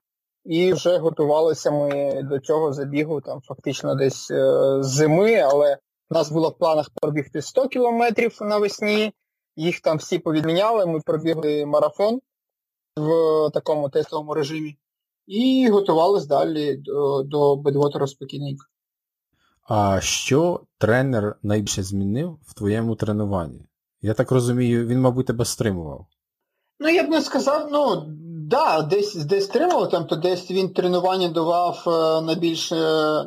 і 0.44 0.72
вже 0.72 0.98
готувалися 0.98 1.70
ми 1.70 2.22
до 2.22 2.38
цього 2.38 2.72
забігу, 2.72 3.20
там 3.20 3.40
фактично 3.40 3.94
десь 3.94 4.30
е, 4.30 4.76
з 4.82 4.86
зими, 4.86 5.34
але 5.34 5.78
у 6.10 6.14
нас 6.14 6.30
було 6.30 6.48
в 6.48 6.58
планах 6.58 6.90
пробігти 6.94 7.42
100 7.42 7.68
кілометрів 7.68 8.38
навесні, 8.40 9.12
їх 9.56 9.80
там 9.80 9.96
всі 9.96 10.18
повідміняли, 10.18 10.86
ми 10.86 11.00
пробігли 11.00 11.66
марафон 11.66 12.20
в 12.96 13.50
такому 13.50 13.88
тестовому 13.88 14.34
режимі 14.34 14.76
і 15.26 15.68
готувалися 15.70 16.26
далі 16.26 16.76
до 16.76 17.22
до 17.22 17.56
Бедвотера 17.56 18.06
спокійненько. 18.06 18.64
А 19.68 20.00
що 20.00 20.60
тренер 20.78 21.36
найбільше 21.42 21.82
змінив 21.82 22.38
в 22.46 22.54
твоєму 22.54 22.96
тренуванні? 22.96 23.66
Я 24.02 24.14
так 24.14 24.30
розумію, 24.30 24.86
він, 24.86 25.00
мабуть, 25.00 25.26
тебе 25.26 25.44
стримував. 25.44 26.06
Ну, 26.80 26.88
я 26.88 27.02
б 27.02 27.08
не 27.08 27.22
сказав, 27.22 27.68
ну, 27.72 28.02
да, 28.46 28.82
десь 28.82 29.14
десь 29.14 29.44
стримував, 29.44 29.90
там, 29.90 30.06
то 30.06 30.16
десь 30.16 30.50
він 30.50 30.72
тренування 30.72 31.28
давав 31.28 31.84
е, 31.86 31.90
на 32.26 32.34
більше, 32.34 32.76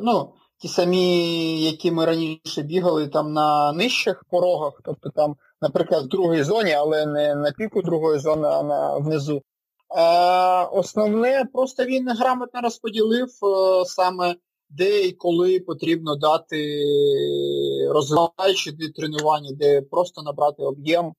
ну, 0.02 0.32
ті 0.58 0.68
самі, 0.68 1.62
які 1.62 1.90
ми 1.90 2.04
раніше 2.04 2.62
бігали 2.62 3.08
там 3.08 3.32
на 3.32 3.72
нижчих 3.72 4.24
порогах, 4.30 4.80
тобто 4.84 5.10
там, 5.10 5.36
наприклад, 5.60 6.04
в 6.04 6.08
другій 6.08 6.42
зоні, 6.42 6.72
але 6.72 7.06
не 7.06 7.34
на 7.34 7.52
піку 7.52 7.82
другої 7.82 8.18
зони, 8.18 8.48
а 8.48 8.62
на 8.62 8.98
внизу. 8.98 9.42
А 9.88 10.64
Основне, 10.72 11.44
просто 11.52 11.84
він 11.84 12.08
грамотно 12.08 12.60
розподілив 12.60 13.28
е, 13.28 13.84
саме 13.84 14.36
де 14.70 15.06
і 15.06 15.12
коли 15.12 15.60
потрібно 15.60 16.16
дати 16.16 16.84
розвиваючі 17.90 18.72
тренування, 18.96 19.50
де 19.52 19.82
просто 19.82 20.22
набрати 20.22 20.62
об'єм 20.62 21.12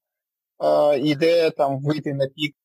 е, 0.64 1.00
і 1.00 1.16
де 1.16 1.50
там 1.50 1.82
вийти 1.84 2.14
на 2.14 2.28
пік. 2.28 2.56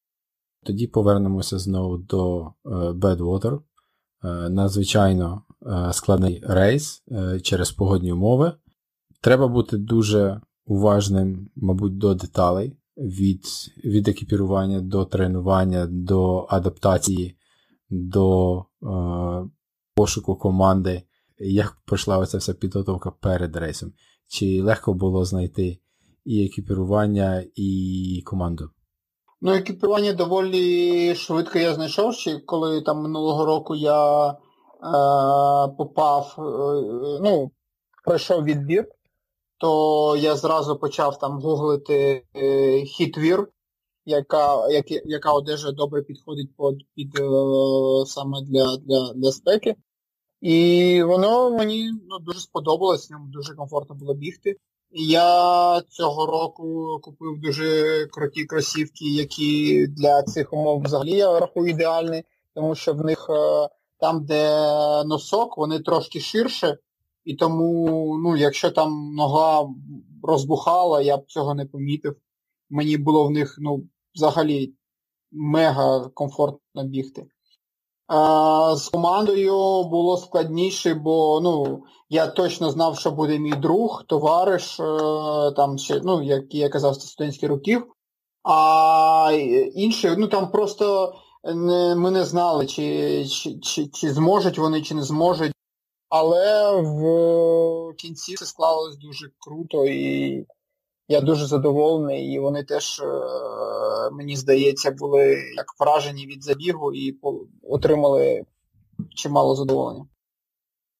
Тоді 0.65 0.87
повернемося 0.87 1.59
знову 1.59 1.97
до 1.97 2.47
е, 2.47 2.69
Badwater. 2.71 3.59
Надзвичайно 4.51 5.43
складний 5.93 6.43
рейс 6.47 7.03
через 7.43 7.73
погодні 7.73 8.13
умови. 8.13 8.53
Треба 9.21 9.49
бути 9.49 9.77
дуже 9.77 10.41
уважним, 10.67 11.51
мабуть, 11.57 11.99
до 11.99 12.15
деталей 12.15 12.77
від 12.97 13.45
від 13.85 14.09
екіпірування 14.09 14.81
до 14.81 15.05
тренування, 15.05 15.87
до 15.87 16.47
адаптації, 16.51 17.37
до 17.91 18.59
е, 18.59 18.65
пошуку 19.95 20.37
команди. 20.37 21.03
Як 21.39 21.77
пройшла 21.85 22.19
оця 22.19 22.39
вся 22.39 22.55
підготовка 22.55 23.11
перед 23.11 23.57
рейсом? 23.57 23.93
Чи 24.29 24.63
легко 24.63 24.95
було 24.95 25.25
знайти 25.25 25.79
і 26.25 26.45
екіпірування, 26.45 27.45
і 27.55 28.23
команду? 28.27 28.71
Ну, 29.41 29.53
екіпірування 29.53 30.13
доволі 30.13 31.15
швидко 31.15 31.59
я 31.59 31.75
знайшов, 31.75 32.15
ще 32.15 32.39
коли 32.39 32.83
там 32.83 33.03
минулого 33.03 33.45
року 33.45 33.75
я 33.75 34.31
е, 34.31 34.35
попав, 35.79 36.35
е, 36.39 36.43
ну, 37.23 37.51
пройшов 38.05 38.45
відбір 38.45 38.87
то 39.59 40.17
я 40.17 40.37
зразу 40.37 40.77
почав 40.77 41.19
там 41.19 41.41
гуглити 41.41 42.25
е, 42.37 42.81
хітвір, 42.85 43.49
яка 44.05 44.69
як, 44.69 44.91
яка 44.91 45.33
одежа 45.33 45.73
добре 45.73 46.03
підходить 46.03 46.51
під, 46.57 46.87
під 46.95 47.21
е, 47.21 47.27
саме 48.07 48.43
для 48.43 48.77
для, 48.77 49.13
для 49.13 49.33
спеки. 49.33 49.77
І 50.41 51.03
воно 51.03 51.51
мені 51.51 51.91
ну, 52.09 52.19
дуже 52.19 52.41
сподобалось, 52.41 53.11
ньому 53.11 53.27
дуже 53.29 53.55
комфортно 53.55 53.95
було 53.95 54.15
бігти. 54.15 54.57
Я 54.97 55.83
цього 55.89 56.27
року 56.27 56.99
купив 57.03 57.41
дуже 57.41 58.07
круті 58.07 58.45
кросівки, 58.45 59.05
які 59.05 59.87
для 59.87 60.23
цих 60.23 60.53
умов 60.53 60.83
взагалі 60.83 61.11
я 61.11 61.41
рахую 61.41 61.69
ідеальні, 61.69 62.25
тому 62.55 62.75
що 62.75 62.93
в 62.93 63.05
них 63.05 63.27
е, 63.31 63.69
там, 64.01 64.25
де 64.25 64.49
носок, 65.05 65.59
вони 65.59 65.81
трошки 65.81 66.21
ширше, 66.21 66.79
і 67.25 67.35
тому, 67.35 68.19
ну, 68.25 68.37
якщо 68.37 68.71
там 68.71 69.15
нога 69.15 69.69
розбухала, 70.23 71.03
я 71.03 71.17
б 71.17 71.27
цього 71.27 71.55
не 71.55 71.67
помітив. 71.67 72.17
Мені 72.71 72.97
було 72.97 73.25
в 73.25 73.31
них 73.31 73.57
ну, 73.59 73.85
взагалі 74.15 74.75
мега 75.33 76.09
комфортно 76.15 76.85
бігти. 76.85 77.27
А, 78.07 78.77
З 78.77 78.89
командою 78.89 79.85
було 79.85 80.17
складніше, 80.17 80.95
бо 80.95 81.41
ну, 81.41 81.83
я 82.09 82.27
точно 82.27 82.71
знав, 82.71 82.99
що 82.99 83.11
буде 83.11 83.39
мій 83.39 83.53
друг, 83.53 84.05
товариш, 84.07 84.81
е, 84.81 84.85
там 85.57 85.79
ще, 85.79 86.01
ну, 86.05 86.23
як 86.23 86.55
я 86.55 86.69
казав, 86.69 86.95
студентських 86.95 87.51
років. 87.51 87.87
А 88.43 89.31
інші, 89.75 90.15
ну 90.19 90.29
там 90.29 90.51
просто 90.51 91.15
не, 91.45 91.95
ми 91.95 92.11
не 92.11 92.25
знали, 92.25 92.67
чи, 92.67 93.25
чи, 93.27 93.59
чи, 93.59 93.87
чи 93.87 94.13
зможуть 94.13 94.59
вони, 94.59 94.83
чи 94.83 94.95
не 94.95 95.03
зможуть. 95.03 95.53
Але 96.09 96.71
в 96.81 97.95
кінці 97.97 98.35
це 98.35 98.47
склалось 98.47 98.97
дуже 98.97 99.31
круто 99.39 99.85
і 99.87 100.47
я 101.09 101.21
дуже 101.21 101.47
задоволений. 101.47 102.33
І 102.33 102.39
вони 102.39 102.65
теж, 102.65 103.01
е, 103.01 103.07
мені 104.13 104.37
здається, 104.37 104.91
були 104.91 105.37
як 105.57 105.67
вражені 105.81 106.27
від 106.27 106.45
забігу 106.45 106.93
і 106.93 107.19
отримали 107.63 108.43
чимало 109.17 109.55
задоволення. 109.55 110.07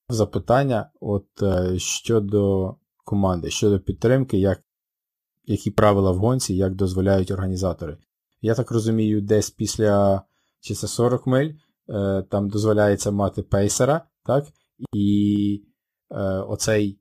Запитання 0.09 0.91
от 1.01 1.43
е, 1.43 1.79
щодо 1.79 2.75
команди, 3.05 3.51
щодо 3.51 3.81
підтримки, 3.81 4.39
як, 4.39 4.63
які 5.45 5.71
правила 5.71 6.11
в 6.11 6.17
гонці, 6.17 6.55
як 6.55 6.75
дозволяють 6.75 7.31
організатори. 7.31 7.99
Я 8.43 8.55
так 8.55 8.71
розумію, 8.71 9.21
десь 9.21 9.51
після 9.51 10.23
чи 10.61 10.75
це 10.75 10.89
40 10.89 11.27
миль 11.27 11.53
е, 11.89 12.25
там 12.31 12.49
дозволяється 12.49 13.11
мати 13.11 13.43
пейсера, 13.43 14.01
так? 14.27 14.45
І 14.93 15.63
е, 16.11 16.17
оцей 16.25 16.99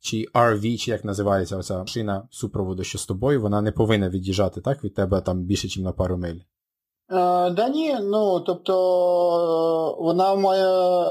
чи 0.00 0.26
RV, 0.34 0.76
чи 0.78 0.90
як 0.90 1.04
називається 1.04 1.56
оця 1.56 1.78
машина 1.78 2.28
супроводу, 2.30 2.84
що 2.84 2.98
з 2.98 3.06
тобою, 3.06 3.40
вона 3.40 3.60
не 3.60 3.72
повинна 3.72 4.08
від'їжджати 4.08 4.60
так, 4.60 4.84
від 4.84 4.94
тебе 4.94 5.20
там 5.20 5.42
більше, 5.42 5.66
ніж 5.66 5.76
на 5.76 5.92
пару 5.92 6.16
миль. 6.16 6.38
Е, 7.10 7.50
да 7.50 7.68
ні, 7.68 7.96
ну 8.00 8.40
тобто 8.40 9.96
вона 10.00 10.34
має 10.34 11.10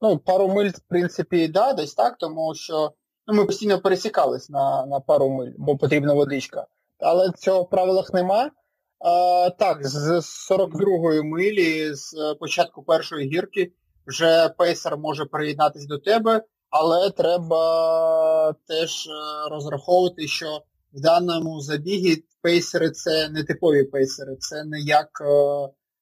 ну, 0.00 0.18
пару 0.18 0.48
миль, 0.48 0.70
в 0.70 0.80
принципі, 0.88 1.48
да, 1.48 1.72
десь 1.72 1.94
так, 1.94 2.16
тому 2.18 2.54
що 2.54 2.92
ну, 3.26 3.34
ми 3.34 3.44
постійно 3.44 3.80
пересікались 3.80 4.50
на 4.50 4.86
на 4.86 5.00
пару 5.00 5.30
миль, 5.30 5.52
бо 5.58 5.76
потрібна 5.76 6.14
водичка. 6.14 6.66
Але 6.98 7.30
цього 7.30 7.62
в 7.62 7.70
правилах 7.70 8.12
нема. 8.12 8.50
А, 8.98 9.50
Так, 9.50 9.86
з 9.86 10.10
42-ї 10.50 11.22
милі, 11.22 11.94
з 11.94 12.34
початку 12.40 12.82
першої 12.82 13.28
гірки, 13.28 13.72
вже 14.06 14.48
пейсер 14.48 14.96
може 14.96 15.24
приєднатися 15.24 15.86
до 15.86 15.98
тебе, 15.98 16.44
але 16.70 17.10
треба 17.10 18.54
теж 18.66 19.06
е, 19.06 19.10
розраховувати, 19.50 20.28
що 20.28 20.62
в 20.92 21.00
даному 21.00 21.60
забігі 21.60 22.24
пейсери 22.42 22.90
це 22.90 23.28
не 23.28 23.44
типові 23.44 23.84
пейсери, 23.84 24.36
це 24.36 24.64
не 24.64 24.80
як 24.80 25.08
е, 25.20 25.24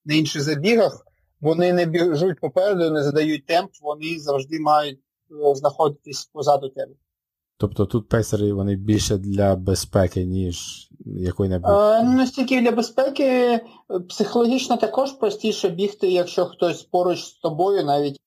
на 0.04 0.14
інших 0.14 0.42
забігах. 0.42 1.06
Вони 1.40 1.72
не 1.72 1.86
біжуть 1.86 2.40
попереду, 2.40 2.90
не 2.90 3.02
задають 3.02 3.46
темп, 3.46 3.70
вони 3.82 4.18
завжди 4.18 4.60
мають 4.60 4.98
е, 4.98 5.54
знаходитись 5.54 6.30
позаду 6.32 6.68
тебе. 6.68 6.94
Тобто 7.62 7.86
тут 7.86 8.08
пейсери 8.08 8.52
вони 8.52 8.76
більше 8.76 9.16
для 9.16 9.56
безпеки, 9.56 10.24
ніж 10.24 10.88
якої-небудь? 11.04 11.70
Не 12.04 12.26
стільки 12.26 12.60
для 12.60 12.70
безпеки, 12.70 13.60
психологічно 14.08 14.76
також 14.76 15.12
простіше 15.12 15.68
бігти, 15.68 16.08
якщо 16.10 16.46
хтось 16.46 16.82
поруч 16.82 17.18
з 17.18 17.32
тобою, 17.32 17.84
навіть 17.84 18.20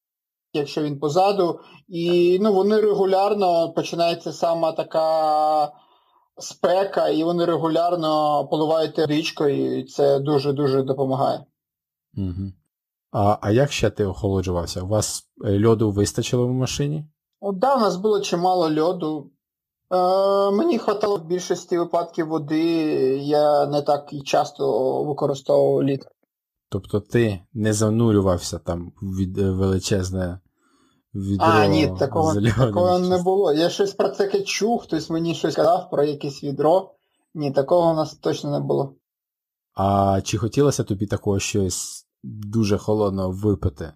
якщо 0.53 0.83
він 0.83 0.99
позаду. 0.99 1.59
І 1.87 2.37
ну, 2.41 2.53
вони 2.53 2.81
регулярно 2.81 3.69
починається 3.71 4.33
сама 4.33 4.71
така 4.71 5.71
спека, 6.37 7.09
і 7.09 7.23
вони 7.23 7.45
регулярно 7.45 8.45
поливають 8.47 8.99
річкою, 8.99 9.79
і 9.79 9.83
це 9.83 10.19
дуже-дуже 10.19 10.83
допомагає. 10.83 11.45
Угу. 12.17 12.51
А 13.11 13.37
а 13.41 13.51
як 13.51 13.71
ще 13.71 13.89
ти 13.89 14.05
охолоджувався? 14.05 14.81
У 14.81 14.87
вас 14.87 15.29
е, 15.45 15.65
льоду 15.65 15.91
вистачило 15.91 16.47
в 16.47 16.53
машині? 16.53 17.05
От 17.47 17.59
да, 17.59 17.75
у 17.75 17.79
нас 17.79 17.95
було 17.95 18.21
чимало 18.21 18.81
льоду. 18.81 19.31
Е, 19.91 20.51
Мені 20.51 20.77
хватало 20.79 21.17
в 21.17 21.25
більшості 21.25 21.77
випадків 21.77 22.27
води, 22.27 22.63
я 23.17 23.65
не 23.65 23.81
так 23.81 24.13
і 24.13 24.21
часто 24.21 25.03
використовував 25.03 25.83
лід. 25.83 26.07
Тобто 26.69 26.99
ти 26.99 27.39
не 27.53 27.73
занурювався 27.73 28.59
там 28.59 28.91
від 29.01 29.37
е, 29.37 29.51
величезне 29.51 30.39
відро 31.15 31.47
А, 31.47 31.67
ні, 31.67 31.93
такого 31.99 32.41
такого 32.41 32.99
не 32.99 33.17
було. 33.23 33.53
Я 33.53 33.69
щось 33.69 33.93
про 33.93 34.09
це 34.09 34.41
чув, 34.41 34.79
хтось 34.79 35.09
мені 35.09 35.35
щось 35.35 35.55
казав 35.55 35.89
про 35.89 36.03
якесь 36.03 36.43
відро. 36.43 36.91
Ні, 37.33 37.51
такого 37.51 37.91
у 37.91 37.95
нас 37.95 38.15
точно 38.15 38.51
не 38.51 38.59
було. 38.59 38.95
А 39.73 40.21
чи 40.23 40.37
хотілося 40.37 40.83
тобі 40.83 41.05
такого 41.05 41.39
щось 41.39 42.07
дуже 42.23 42.77
холодного 42.77 43.31
випити? 43.31 43.93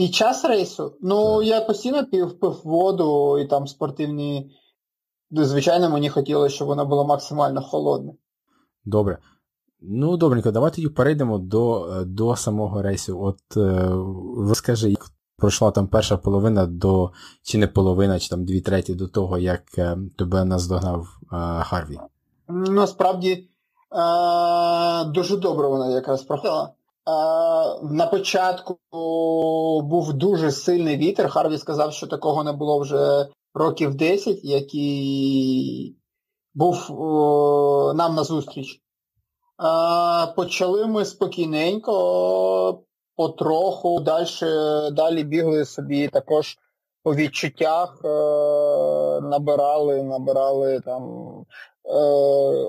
Під 0.00 0.14
час 0.14 0.44
рейсу? 0.44 0.92
Ну, 1.00 1.38
так. 1.38 1.46
я 1.46 1.60
постійно 1.60 2.06
пив 2.06 2.38
пив 2.38 2.60
воду 2.64 3.38
і 3.38 3.46
там 3.46 3.66
спортивні 3.66 4.50
звичайно, 5.30 5.90
мені 5.90 6.08
хотілося, 6.08 6.54
щоб 6.54 6.68
воно 6.68 6.86
було 6.86 7.04
максимально 7.04 7.62
холодне. 7.62 8.12
Добре. 8.84 9.18
Ну, 9.80 10.16
добренько, 10.16 10.50
давайте 10.50 10.76
тоді 10.76 10.88
перейдемо 10.88 11.38
до 11.38 11.86
е, 11.86 12.04
до 12.04 12.36
самого 12.36 12.82
рейсу. 12.82 13.22
От 13.22 13.56
е, 13.56 13.88
розкажи, 14.48 14.90
як 14.90 15.10
пройшла 15.36 15.70
там 15.70 15.88
перша 15.88 16.16
половина 16.16 16.66
до, 16.66 17.10
чи 17.42 17.58
не 17.58 17.66
половина, 17.66 18.18
чи 18.18 18.28
там 18.28 18.44
дві 18.44 18.60
треті 18.60 18.94
до 18.94 19.08
того, 19.08 19.38
як 19.38 19.78
е, 19.78 19.98
тебе 20.18 20.44
наздогнав 20.44 21.08
е, 21.22 21.36
Харві. 21.62 21.98
Насправді 22.48 23.32
е, 23.32 23.44
дуже 25.04 25.36
добре 25.36 25.68
вона 25.68 25.90
якраз 25.90 26.22
проходила. 26.22 26.72
На 27.82 28.08
початку 28.10 28.78
був 29.82 30.12
дуже 30.12 30.50
сильний 30.50 30.96
вітер. 30.96 31.28
Харві 31.30 31.58
сказав, 31.58 31.92
що 31.92 32.06
такого 32.06 32.44
не 32.44 32.52
було 32.52 32.78
вже 32.78 33.28
років 33.54 33.94
10, 33.94 34.44
який 34.44 35.96
був 36.54 36.86
о, 36.90 37.92
нам 37.94 38.14
на 38.14 38.24
зустріч. 38.24 38.80
Почали 40.36 40.86
ми 40.86 41.04
спокійненько, 41.04 42.82
потроху, 43.16 44.00
далі, 44.00 44.26
далі 44.92 45.24
бігли 45.24 45.64
собі 45.64 46.08
також 46.08 46.58
по 47.02 47.14
відчуттях, 47.14 48.00
е, 48.04 48.08
набирали, 49.20 50.02
набирали 50.02 50.80
там 50.80 51.29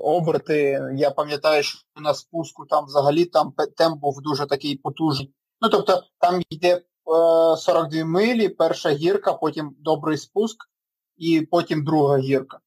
оберти. 0.02 0.80
Я 0.96 1.10
пам'ятаю, 1.10 1.62
що 1.62 1.78
на 1.96 2.14
спуску 2.14 2.66
там 2.66 2.84
взагалі 2.84 3.24
там 3.24 3.52
темп 3.76 4.00
був 4.00 4.22
дуже 4.22 4.46
такий 4.46 4.76
потужний. 4.76 5.34
Ну, 5.60 5.68
тобто 5.68 6.02
там 6.18 6.42
йде 6.50 6.76
е, 6.76 6.82
42 7.56 8.04
милі, 8.04 8.48
перша 8.48 8.90
гірка, 8.90 9.32
потім 9.32 9.76
добрий 9.78 10.18
спуск 10.18 10.56
і 11.16 11.40
потім 11.40 11.84
друга 11.84 12.18
гірка. 12.18 12.58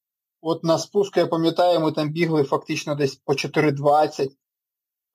От 0.41 0.63
на 0.63 0.77
спуску, 0.77 1.19
я 1.19 1.27
пам'ятаю, 1.27 1.79
ми 1.79 1.91
там 1.91 2.09
бігли 2.09 2.43
фактично 2.43 2.95
десь 2.95 3.15
по 3.15 3.33
4.20. 3.33 4.29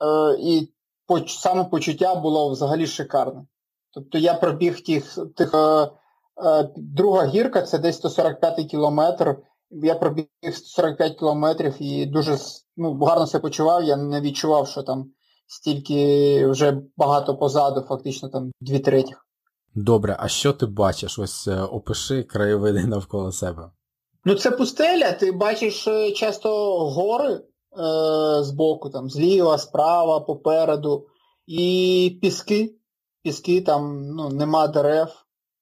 Е, 0.02 0.36
і 0.40 0.72
по, 1.06 1.28
самопочуття 1.28 2.14
було 2.14 2.50
взагалі 2.50 2.86
шикарне. 2.86 3.46
Тобто 3.90 4.18
я 4.18 4.34
пробіг 4.34 4.84
тих, 4.84 5.18
тих 5.36 5.54
е, 5.54 5.58
е, 5.58 6.70
друга 6.76 7.26
гірка, 7.26 7.62
це 7.62 7.78
десь 7.78 7.96
145 7.96 8.70
кілометр. 8.70 9.36
Я 9.70 9.94
пробіг 9.94 10.26
145 10.52 11.18
кілометрів 11.18 11.74
і 11.82 12.06
дуже 12.06 12.38
ну, 12.76 12.98
гарно 12.98 13.26
себе 13.26 13.42
почував. 13.42 13.84
Я 13.84 13.96
не 13.96 14.20
відчував, 14.20 14.68
що 14.68 14.82
там 14.82 15.10
стільки 15.46 16.46
вже 16.46 16.82
багато 16.96 17.36
позаду, 17.36 17.80
фактично 17.80 18.28
там 18.28 18.52
дві 18.60 18.78
третіх. 18.78 19.26
Добре, 19.74 20.16
а 20.20 20.28
що 20.28 20.52
ти 20.52 20.66
бачиш? 20.66 21.18
Ось 21.18 21.48
е, 21.48 21.62
опиши 21.62 22.22
краєвиди 22.22 22.84
навколо 22.84 23.32
себе. 23.32 23.70
Ну, 24.24 24.34
це 24.34 24.50
пустеля, 24.50 25.12
ти 25.12 25.32
бачиш 25.32 25.88
е, 25.88 26.12
часто 26.12 26.78
гори 26.90 27.32
е, 27.34 27.40
збоку, 28.42 28.90
там, 28.90 29.10
зліва, 29.10 29.58
справа, 29.58 30.20
попереду, 30.20 31.06
і 31.46 32.18
піски. 32.22 32.74
Піски, 33.22 33.60
там 33.60 34.06
ну, 34.06 34.28
нема 34.28 34.68
дерев, 34.68 35.08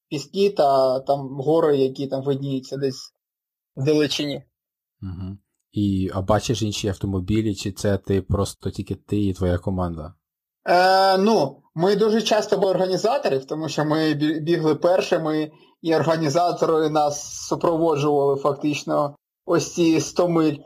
піски 0.09 0.51
та 0.51 1.01
там 1.01 1.41
гори, 1.41 1.77
які 1.77 2.07
там 2.07 2.23
видніються 2.23 2.77
десь 2.77 3.15
в 3.79 3.85
далечині. 3.85 4.43
Угу. 5.03 5.37
І 5.73 6.11
а 6.15 6.21
бачиш 6.21 6.63
інші 6.63 6.89
автомобілі, 6.89 7.55
чи 7.55 7.73
це 7.73 7.99
ти 7.99 8.23
просто 8.23 8.71
тільки 8.71 8.95
ти 8.95 9.21
і 9.21 9.33
твоя 9.33 9.59
команда? 9.59 10.15
Е, 10.69 11.19
Ну, 11.19 11.63
ми 11.75 11.97
дуже 11.97 12.23
часто 12.23 12.57
були 12.57 12.71
організаторів, 12.71 13.45
тому 13.45 13.69
що 13.69 13.85
ми 13.85 14.15
бігли 14.43 14.75
першими, 14.75 15.51
і 15.83 15.97
організатори 15.97 16.91
нас 16.91 17.47
супроводжували 17.47 18.37
фактично 18.37 19.17
ось 19.47 19.75
ці 19.75 20.01
100 20.01 20.29
миль. 20.29 20.57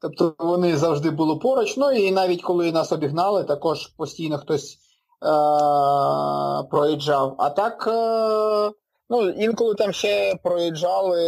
Тобто 0.00 0.34
вони 0.38 0.76
завжди 0.76 1.10
були 1.10 1.36
поруч. 1.36 1.76
Ну 1.76 1.92
і 1.92 2.12
навіть 2.12 2.42
коли 2.42 2.72
нас 2.72 2.92
обігнали, 2.92 3.44
також 3.44 3.86
постійно 3.86 4.38
хтось 4.38 4.74
е- 4.74 6.68
проїжджав. 6.70 7.34
А 7.38 7.50
так, 7.50 7.86
е- 7.86 8.83
ну, 9.10 9.30
інколи 9.30 9.74
там 9.74 9.92
ще 9.92 10.34
проїжджали 10.42 11.22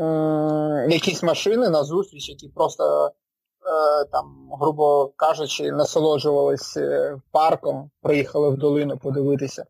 е- 0.00 0.86
якісь 0.90 1.22
машини 1.22 1.68
на 1.68 1.84
зустріч, 1.84 2.28
які 2.28 2.48
просто 2.48 3.12
Е, 3.66 4.04
там, 4.12 4.50
грубо 4.60 5.12
кажучи, 5.16 5.72
насолоджувались 5.72 6.76
е, 6.76 7.16
парком, 7.32 7.90
приїхали 8.02 8.50
в 8.50 8.56
долину 8.56 8.98
подивитися. 8.98 9.64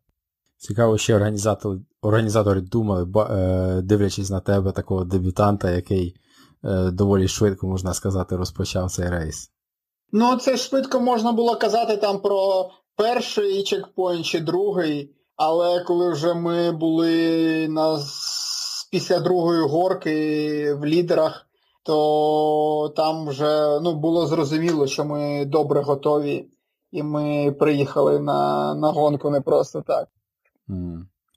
Цікаво, 0.57 0.97
що 0.97 1.15
організатори 1.15 1.79
організатори 2.01 2.61
думали, 2.61 3.07
е, 3.29 3.81
дивлячись 3.81 4.29
на 4.29 4.39
тебе, 4.39 4.71
такого 4.71 5.03
дебютанта, 5.03 5.71
який 5.71 6.15
доволі 6.91 7.27
швидко, 7.27 7.67
можна 7.67 7.93
сказати, 7.93 8.35
розпочав 8.35 8.91
цей 8.91 9.09
рейс. 9.09 9.51
Ну, 10.11 10.37
це 10.37 10.57
швидко 10.57 10.99
можна 10.99 11.31
було 11.31 11.55
казати 11.55 11.97
там 11.97 12.19
про 12.19 12.69
перший 12.95 13.63
чекпоінт 13.63 14.25
чи 14.25 14.39
другий, 14.39 15.15
але 15.35 15.79
коли 15.79 16.11
вже 16.11 16.33
ми 16.33 16.71
були 16.71 17.67
на, 17.67 17.99
після 18.91 19.19
другої 19.19 19.61
горки 19.61 20.73
в 20.73 20.85
лідерах, 20.85 21.47
то 21.83 22.93
там 22.95 23.27
вже 23.27 23.79
ну, 23.81 23.95
було 23.95 24.27
зрозуміло, 24.27 24.87
що 24.87 25.05
ми 25.05 25.45
добре 25.45 25.81
готові, 25.81 26.47
і 26.91 27.03
ми 27.03 27.55
приїхали 27.59 28.19
на 28.19 28.75
на 28.75 28.91
гонку 28.91 29.29
не 29.29 29.41
просто 29.41 29.81
так. 29.81 30.07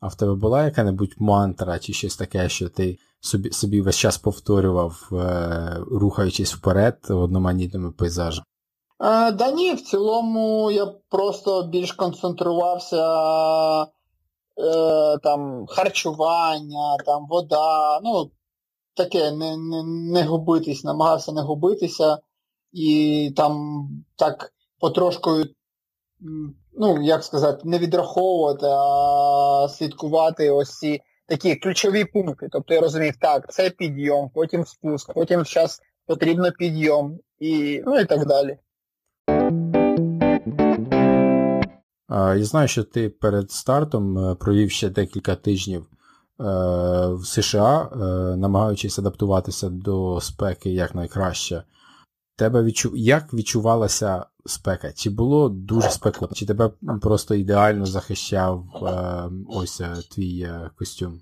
А 0.00 0.08
в 0.08 0.14
тебе 0.14 0.34
була 0.34 0.64
яка-небудь 0.64 1.14
мантра 1.18 1.78
чи 1.78 1.92
щось 1.92 2.16
таке, 2.16 2.48
що 2.48 2.68
ти 2.68 2.98
собі 3.20 3.50
собі 3.52 3.80
весь 3.80 3.96
час 3.96 4.18
повторював, 4.18 5.08
е, 5.12 5.76
рухаючись 5.90 6.54
вперед 6.54 6.98
одноманітними 7.08 7.90
пейзажами? 7.90 8.44
Да 9.32 9.50
ні, 9.50 9.74
в 9.74 9.80
цілому 9.80 10.70
я 10.70 10.86
просто 10.86 11.62
більш 11.62 11.92
концентрувався 11.92 13.02
е, 13.82 15.18
там 15.22 15.66
харчування, 15.68 16.96
там 17.06 17.26
вода. 17.26 18.00
ну, 18.00 18.30
таке 18.94 19.30
не 19.30 19.56
не, 19.56 19.82
не 20.12 20.22
губитись, 20.24 20.84
намагався 20.84 21.32
не 21.32 21.42
губитися 21.42 22.18
і 22.72 23.32
там 23.36 23.84
так 24.16 24.52
потрошку, 24.80 25.30
ну, 26.78 27.02
як 27.02 27.24
сказати, 27.24 27.62
не 27.64 27.78
відраховувати, 27.78 28.66
а 28.66 29.68
слідкувати 29.68 30.50
ось 30.50 30.78
ці 30.78 31.00
такі 31.26 31.56
ключові 31.56 32.04
пункти. 32.04 32.48
Тобто 32.52 32.74
я 32.74 32.80
розумів, 32.80 33.14
так, 33.20 33.52
це 33.52 33.70
підйом, 33.70 34.30
потім 34.34 34.66
спуск, 34.66 35.12
потім 35.12 35.44
зараз 35.44 35.80
потрібно 36.06 36.52
підйом 36.52 37.18
і 37.38 37.82
ну 37.86 37.98
і 37.98 38.04
так 38.04 38.26
далі. 38.26 38.58
Я 42.10 42.44
знаю, 42.44 42.68
що 42.68 42.84
ти 42.84 43.08
перед 43.08 43.50
стартом 43.50 44.18
е, 44.18 44.34
провів 44.34 44.70
ще 44.70 44.88
декілька 44.90 45.34
тижнів 45.34 45.86
Е, 46.40 46.44
в 47.14 47.26
США, 47.26 47.90
е, 47.92 47.96
намагаючись 48.36 48.98
адаптуватися 48.98 49.68
до 49.68 50.20
спеки 50.20 50.70
якнайкраще. 50.70 51.62
Тебе 52.36 52.62
відчу... 52.62 52.92
Як 52.96 53.34
відчувалася 53.34 54.26
спека? 54.46 54.92
Чи 54.92 55.10
було 55.10 55.48
дуже 55.48 55.90
спекотно? 55.90 56.34
Чи 56.34 56.46
тебе 56.46 56.70
просто 57.02 57.34
ідеально 57.34 57.86
захищав 57.86 58.64
ось 59.48 59.82
твій 60.10 60.50
костюм? 60.78 61.20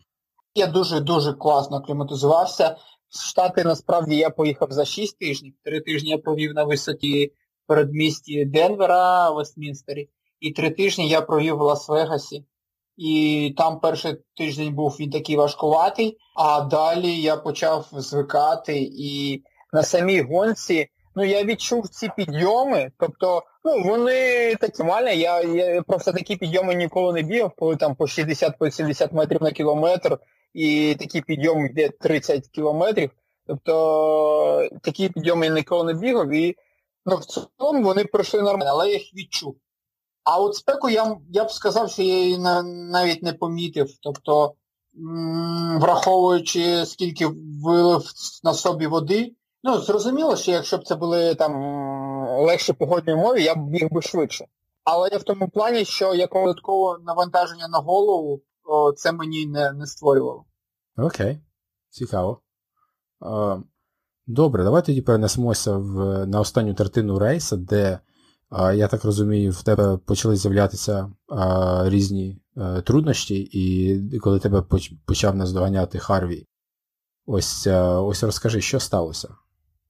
Я 0.54 0.66
дуже-дуже 0.66 1.32
класно 1.32 1.82
кліматизувався. 1.82 2.76
В 3.08 3.28
Штати 3.28 3.64
насправді 3.64 4.16
я 4.16 4.30
поїхав 4.30 4.72
за 4.72 4.84
6 4.84 5.18
тижнів. 5.18 5.54
Три 5.64 5.80
тижні 5.80 6.10
я 6.10 6.18
провів 6.18 6.54
на 6.54 6.64
висоті 6.64 7.32
передмісті 7.66 8.44
Денвера, 8.44 9.30
Вестмінстері, 9.30 10.08
і 10.40 10.52
три 10.52 10.70
тижні 10.70 11.08
я 11.08 11.20
провів 11.20 11.56
в 11.56 11.62
Лас-Вегасі. 11.62 12.44
І 12.96 13.54
там 13.56 13.80
перший 13.80 14.16
тиждень 14.36 14.74
був 14.74 14.96
він 15.00 15.10
такий 15.10 15.36
важкуватий, 15.36 16.18
а 16.36 16.60
далі 16.60 17.20
я 17.20 17.36
почав 17.36 17.88
звикати 17.92 18.78
і 18.78 19.42
на 19.72 19.82
самій 19.82 20.20
гонці 20.20 20.88
ну 21.16 21.24
я 21.24 21.44
відчув 21.44 21.88
ці 21.88 22.10
підйоми, 22.16 22.90
тобто 22.98 23.42
ну 23.64 23.82
вони 23.82 24.54
такі 24.54 24.82
малі, 24.82 25.18
я 25.18 25.42
я 25.42 25.82
просто 25.82 26.12
такі 26.12 26.36
підйоми 26.36 26.74
ніколи 26.74 27.12
не 27.12 27.22
бігав, 27.22 27.52
коли 27.56 27.76
там 27.76 27.94
по 27.94 28.04
60-70 28.04 29.14
метрів 29.14 29.42
на 29.42 29.50
кілометр 29.50 30.18
і 30.54 30.96
такі 30.98 31.20
підйоми 31.20 31.66
йде 31.66 31.88
30 31.88 32.48
кілометрів. 32.48 33.10
Тобто 33.46 34.68
такі 34.82 35.08
підйоми 35.08 35.46
я 35.46 35.52
ніколи 35.52 35.94
не 35.94 36.00
бігав 36.00 36.30
і 36.30 36.56
ну, 37.06 37.16
в 37.16 37.24
цілому 37.24 37.82
вони 37.82 38.04
пройшли 38.04 38.42
нормально, 38.42 38.70
але 38.70 38.88
я 38.88 38.94
їх 38.94 39.14
відчув. 39.14 39.56
А 40.26 40.40
от 40.40 40.54
спеку 40.54 40.88
я 40.88 41.16
я 41.32 41.44
б 41.44 41.50
сказав, 41.50 41.90
що 41.90 42.02
я 42.02 42.24
її 42.24 42.38
навіть 42.38 43.22
не 43.22 43.32
помітив. 43.32 43.90
Тобто, 44.02 44.54
враховуючи, 45.80 46.86
скільки 46.86 47.26
вилив 47.64 48.02
на 48.44 48.54
собі 48.54 48.86
води, 48.86 49.32
ну, 49.62 49.78
зрозуміло, 49.78 50.36
що 50.36 50.52
якщо 50.52 50.78
б 50.78 50.84
це 50.84 50.94
були 50.94 51.34
там 51.34 51.52
легші 52.28 52.72
погодні 52.72 53.12
умови, 53.12 53.40
я 53.40 53.54
б 53.54 53.58
біг 53.68 53.88
би 53.90 54.02
швидше. 54.02 54.46
Але 54.84 55.08
я 55.12 55.18
в 55.18 55.22
тому 55.22 55.48
плані, 55.48 55.84
що 55.84 56.14
якого 56.14 56.46
додаткового 56.46 56.98
навантаження 56.98 57.68
на 57.68 57.78
голову 57.78 58.42
о, 58.64 58.92
це 58.92 59.12
мені 59.12 59.46
не 59.46 59.72
не 59.72 59.86
створювало. 59.86 60.44
Окей, 60.96 61.38
цікаво. 61.90 62.40
Добре, 64.26 64.64
давай 64.64 64.84
тоді 64.84 65.02
перенесемося 65.02 65.76
в, 65.76 66.26
на 66.26 66.40
останню 66.40 66.74
третину 66.74 67.18
рейса, 67.18 67.56
де 67.56 67.98
я 68.74 68.88
так 68.88 69.04
розумію, 69.04 69.52
в 69.52 69.62
тебе 69.62 69.96
почали 69.96 70.36
з'являтися 70.36 71.10
різні 71.84 72.38
е, 72.56 72.82
труднощі, 72.82 73.34
і 73.52 74.18
коли 74.18 74.38
тебе 74.38 74.64
почав 75.06 75.36
наздоганяти 75.36 75.98
Харві. 75.98 76.46
Ось 77.26 77.66
ось 77.66 78.22
розкажи, 78.22 78.60
що 78.60 78.80
сталося? 78.80 79.28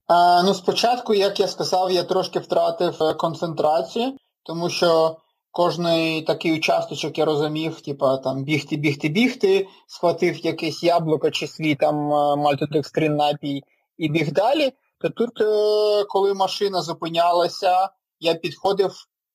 А, 0.06 0.42
Ну, 0.42 0.54
спочатку, 0.54 1.14
як 1.14 1.40
я 1.40 1.48
сказав, 1.48 1.92
я 1.92 2.02
трошки 2.02 2.38
втратив 2.38 3.02
е, 3.02 3.14
концентрацію, 3.14 4.16
тому 4.42 4.70
що 4.70 5.16
кожний 5.50 6.22
такий 6.22 6.56
участочок 6.56 7.18
я 7.18 7.24
розумів, 7.24 7.80
типа 7.80 8.16
там 8.16 8.44
бігти, 8.44 8.76
бігти, 8.76 9.08
бігти, 9.08 9.68
схватив 9.86 10.46
якесь 10.46 10.82
яблуко 10.82 11.30
чи 11.30 11.46
свій 11.46 11.74
там 11.74 12.12
е, 12.12 12.36
мальтодекстрин 12.36 13.16
напій 13.16 13.62
і 13.98 14.08
біг 14.08 14.32
далі, 14.32 14.72
то 15.00 15.10
тут, 15.10 15.40
е, 15.40 16.04
коли 16.04 16.34
машина 16.34 16.82
зупинялася, 16.82 17.88
я 18.20 18.35
підходив 18.35 18.92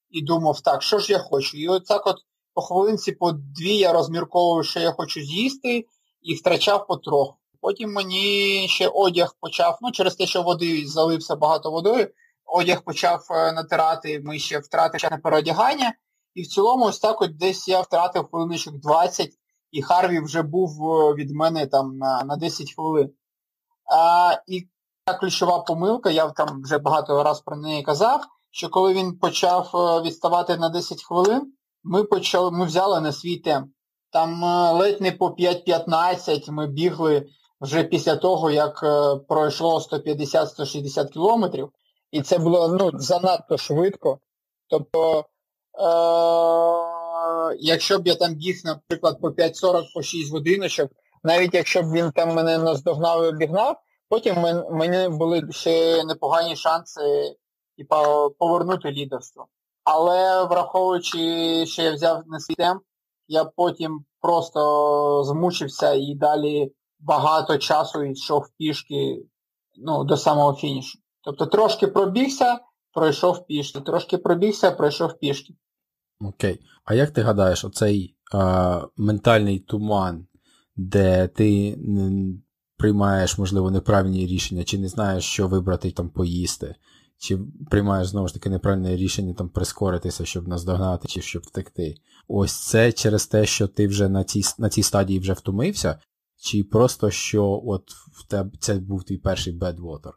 і 0.10 0.22
думав, 0.22 0.62
так, 0.62 0.84
що 0.84 1.00
ж 1.00 1.12
я 1.12 1.20
хочу? 1.20 1.58
І 1.58 1.68
от 1.68 1.86
так 1.86 2.08
от 2.08 2.16
по 2.54 2.62
хвилинці, 2.62 3.12
по 3.12 3.32
дві 3.32 3.76
я 3.78 3.94
розмірковував, 3.94 4.66
що 4.66 4.80
я 4.80 4.92
хочу 4.92 5.22
з'їсти, 5.22 5.86
і 6.22 6.36
втрачав 6.36 6.88
потроху. 6.88 7.36
Потім 7.62 7.94
мені 7.94 8.66
ще 8.70 8.88
одяг 8.88 9.36
почав, 9.40 9.78
ну 9.82 9.92
через 9.92 10.16
те, 10.16 10.26
що 10.26 10.42
води 10.42 10.88
залився 10.88 11.36
багато 11.36 11.72
водою, 11.72 12.08
одяг 12.46 12.84
почав 12.84 13.28
е, 13.32 13.52
натирати, 13.52 14.22
ми 14.26 14.40
ще 14.40 14.60
втратили 14.60 15.10
на 15.12 15.18
переодягання. 15.18 15.94
І 16.34 16.42
в 16.42 16.48
цілому, 16.48 16.86
ось 16.86 17.00
так 17.00 17.22
от 17.22 17.38
десь 17.38 17.68
я 17.68 17.82
втратив 17.82 18.28
хвилиночок 18.30 18.76
20, 18.76 19.30
і 19.72 19.82
Харві 19.82 20.20
вже 20.20 20.42
був 20.42 20.92
е, 20.92 21.14
від 21.14 21.32
мене 21.32 21.68
там 21.68 21.98
на 21.98 22.24
на 22.24 22.36
10 22.36 22.74
хвилин. 22.76 23.14
А, 23.94 24.38
І 24.48 24.68
та 25.06 25.14
ключова 25.14 25.60
помилка, 25.60 26.10
я 26.10 26.30
там 26.30 26.62
вже 26.64 26.78
багато 26.78 27.24
разів 27.24 27.44
про 27.46 27.56
неї 27.56 27.84
казав, 27.84 28.22
що 28.52 28.70
коли 28.70 28.94
він 28.94 29.20
почав 29.20 29.72
е, 29.74 30.02
відставати 30.08 30.58
на 30.58 30.70
10 30.70 31.04
хвилин, 31.04 31.54
ми 31.84 32.04
почали, 32.04 32.52
ми 32.52 32.66
взяли 32.66 33.02
на 33.02 33.12
свій 33.12 33.38
темп. 33.38 33.72
Там 34.12 34.44
ледь 34.78 35.02
не 35.02 35.12
по 35.12 35.28
5-15 35.28 36.52
ми 36.52 36.68
бігли 36.68 37.26
вже 37.62 37.84
після 37.84 38.16
того, 38.16 38.52
як 38.52 38.80
пройшло 39.28 39.80
150-160 39.92 41.10
кілометрів. 41.10 41.70
І 42.12 42.22
це 42.22 42.38
було 42.38 42.68
ну, 42.68 42.92
занадто 42.94 43.58
швидко. 43.58 44.20
Тобто, 44.70 45.26
е- 45.80 46.92
якщо 47.60 48.00
б 48.00 48.08
я 48.08 48.16
там 48.16 48.34
біг, 48.36 48.62
наприклад, 48.66 49.22
по 49.22 49.28
5.40 49.30 49.94
по 49.94 50.02
6 50.02 50.32
годиночок, 50.32 50.92
навіть 51.24 51.54
якщо 51.54 51.82
б 51.82 51.92
він 51.92 52.12
там 52.12 52.34
мене 52.34 52.58
наздогнав 52.58 53.24
і 53.24 53.28
обігнав, 53.28 53.76
потім 54.10 54.36
в 54.36 54.72
мене 54.72 55.10
були 55.10 55.48
ще 55.52 56.04
непогані 56.04 56.56
шанси 56.56 57.36
типа, 57.82 58.30
повернути 58.30 58.92
лідерство. 58.92 59.48
Але 59.84 60.46
враховуючи, 60.46 61.18
що 61.66 61.82
я 61.82 61.94
взяв 61.94 62.24
на 62.28 62.40
свій 62.40 62.56
темп, 62.56 62.84
я 63.28 63.46
потім 63.46 64.06
просто 64.22 65.24
змучився 65.24 65.94
і 65.94 66.16
далі 66.16 66.72
багато 67.00 67.58
часу 67.58 68.04
йшов 68.04 68.50
пішки 68.58 69.26
ну, 69.76 70.04
до 70.04 70.18
самого 70.18 70.54
фінішу. 70.54 71.00
Тобто 71.24 71.46
трошки 71.46 71.88
пробігся, 71.88 72.60
пройшов 72.94 73.48
пішки, 73.48 73.82
трошки 73.82 74.18
пробігся, 74.18 74.72
пройшов 74.72 75.20
пішки. 75.20 75.54
Окей. 76.20 76.60
А 76.86 76.94
як 76.94 77.12
ти 77.12 77.22
гадаєш, 77.22 77.66
оцей 77.66 78.16
а, 78.34 78.82
ментальний 78.98 79.60
туман, 79.60 80.28
де 80.76 81.28
ти 81.28 81.78
приймаєш, 82.78 83.38
можливо, 83.38 83.72
неправильні 83.72 84.28
рішення, 84.28 84.64
чи 84.64 84.80
не 84.80 84.88
знаєш, 84.88 85.24
що 85.24 85.48
вибрати 85.48 85.92
там 85.92 86.10
поїсти, 86.10 86.76
чи 87.22 87.40
приймаєш 87.70 88.08
знову 88.08 88.28
ж 88.28 88.34
таки 88.34 88.50
неправильне 88.50 88.96
рішення 88.96 89.34
там 89.34 89.50
прискоритися, 89.50 90.26
щоб 90.26 90.48
наздогнати, 90.48 91.08
чи 91.08 91.22
щоб 91.22 91.44
втекти? 91.44 91.96
Ось 92.28 92.68
це 92.68 92.92
через 92.92 93.28
те, 93.28 93.46
що 93.46 93.68
ти 93.68 93.88
вже 93.88 94.10
на 94.10 94.24
цій 94.24 94.42
на 94.58 94.70
цій 94.70 94.84
стадії 94.84 95.20
вже 95.20 95.34
втомився, 95.34 96.00
чи 96.38 96.64
просто 96.64 97.12
що 97.12 97.62
от 97.66 97.92
в 97.92 98.28
тебе 98.28 98.52
це 98.60 98.74
був 98.74 99.04
твій 99.04 99.18
перший 99.18 99.54
бедвотер? 99.54 100.14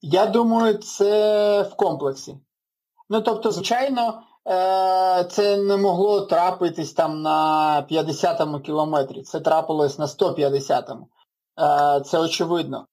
Я 0.00 0.26
думаю, 0.26 0.74
це 0.74 1.62
в 1.62 1.76
комплексі. 1.76 2.38
Ну, 3.08 3.20
тобто, 3.20 3.50
звичайно, 3.50 4.22
е, 4.46 5.24
це 5.24 5.56
не 5.56 5.76
могло 5.76 6.20
трапитись 6.20 6.92
там 6.92 7.22
на 7.22 7.86
50-му 7.90 8.60
кілометрі. 8.60 9.22
Це 9.22 9.40
трапилось 9.40 9.98
на 9.98 10.06
150-му. 10.06 11.08
Е, 11.60 12.00
це 12.00 12.18
очевидно. 12.18 12.86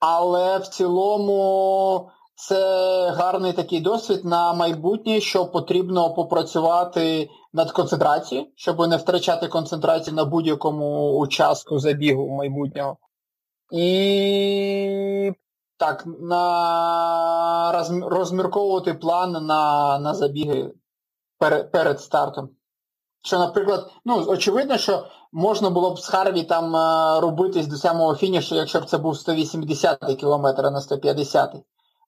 Але 0.00 0.58
в 0.58 0.66
цілому 0.66 2.10
це 2.36 3.10
гарний 3.10 3.52
такий 3.52 3.80
досвід 3.80 4.24
на 4.24 4.52
майбутнє, 4.52 5.20
що 5.20 5.46
потрібно 5.46 6.14
попрацювати 6.14 7.28
над 7.52 7.70
концентрацією, 7.70 8.46
щоб 8.54 8.88
не 8.88 8.96
втрачати 8.96 9.48
концентрацію 9.48 10.16
на 10.16 10.24
будь-якому 10.24 11.18
участку 11.18 11.78
забігу 11.78 12.28
майбутнього. 12.28 12.96
І 13.72 15.32
так, 15.76 16.04
на 16.06 17.84
розмірковувати 18.02 18.94
план 18.94 19.46
на 19.46 19.98
на 19.98 20.14
забіги 20.14 20.72
перед, 21.38 21.72
перед 21.72 22.00
стартом. 22.00 22.48
Що, 23.22 23.38
наприклад, 23.38 23.90
ну, 24.04 24.24
очевидно, 24.28 24.78
що 24.78 25.06
можна 25.32 25.70
було 25.70 25.90
б 25.90 25.98
з 25.98 26.06
Харві 26.06 26.42
там 26.42 26.76
е, 26.76 27.20
робитись 27.20 27.66
до 27.66 27.76
самого 27.76 28.14
фінішу, 28.14 28.54
якщо 28.54 28.80
б 28.80 28.84
це 28.84 28.98
був 28.98 29.16
180 29.16 29.98
кілометр, 30.20 30.66
а 30.66 30.70
не 30.70 30.80
150 30.80 31.54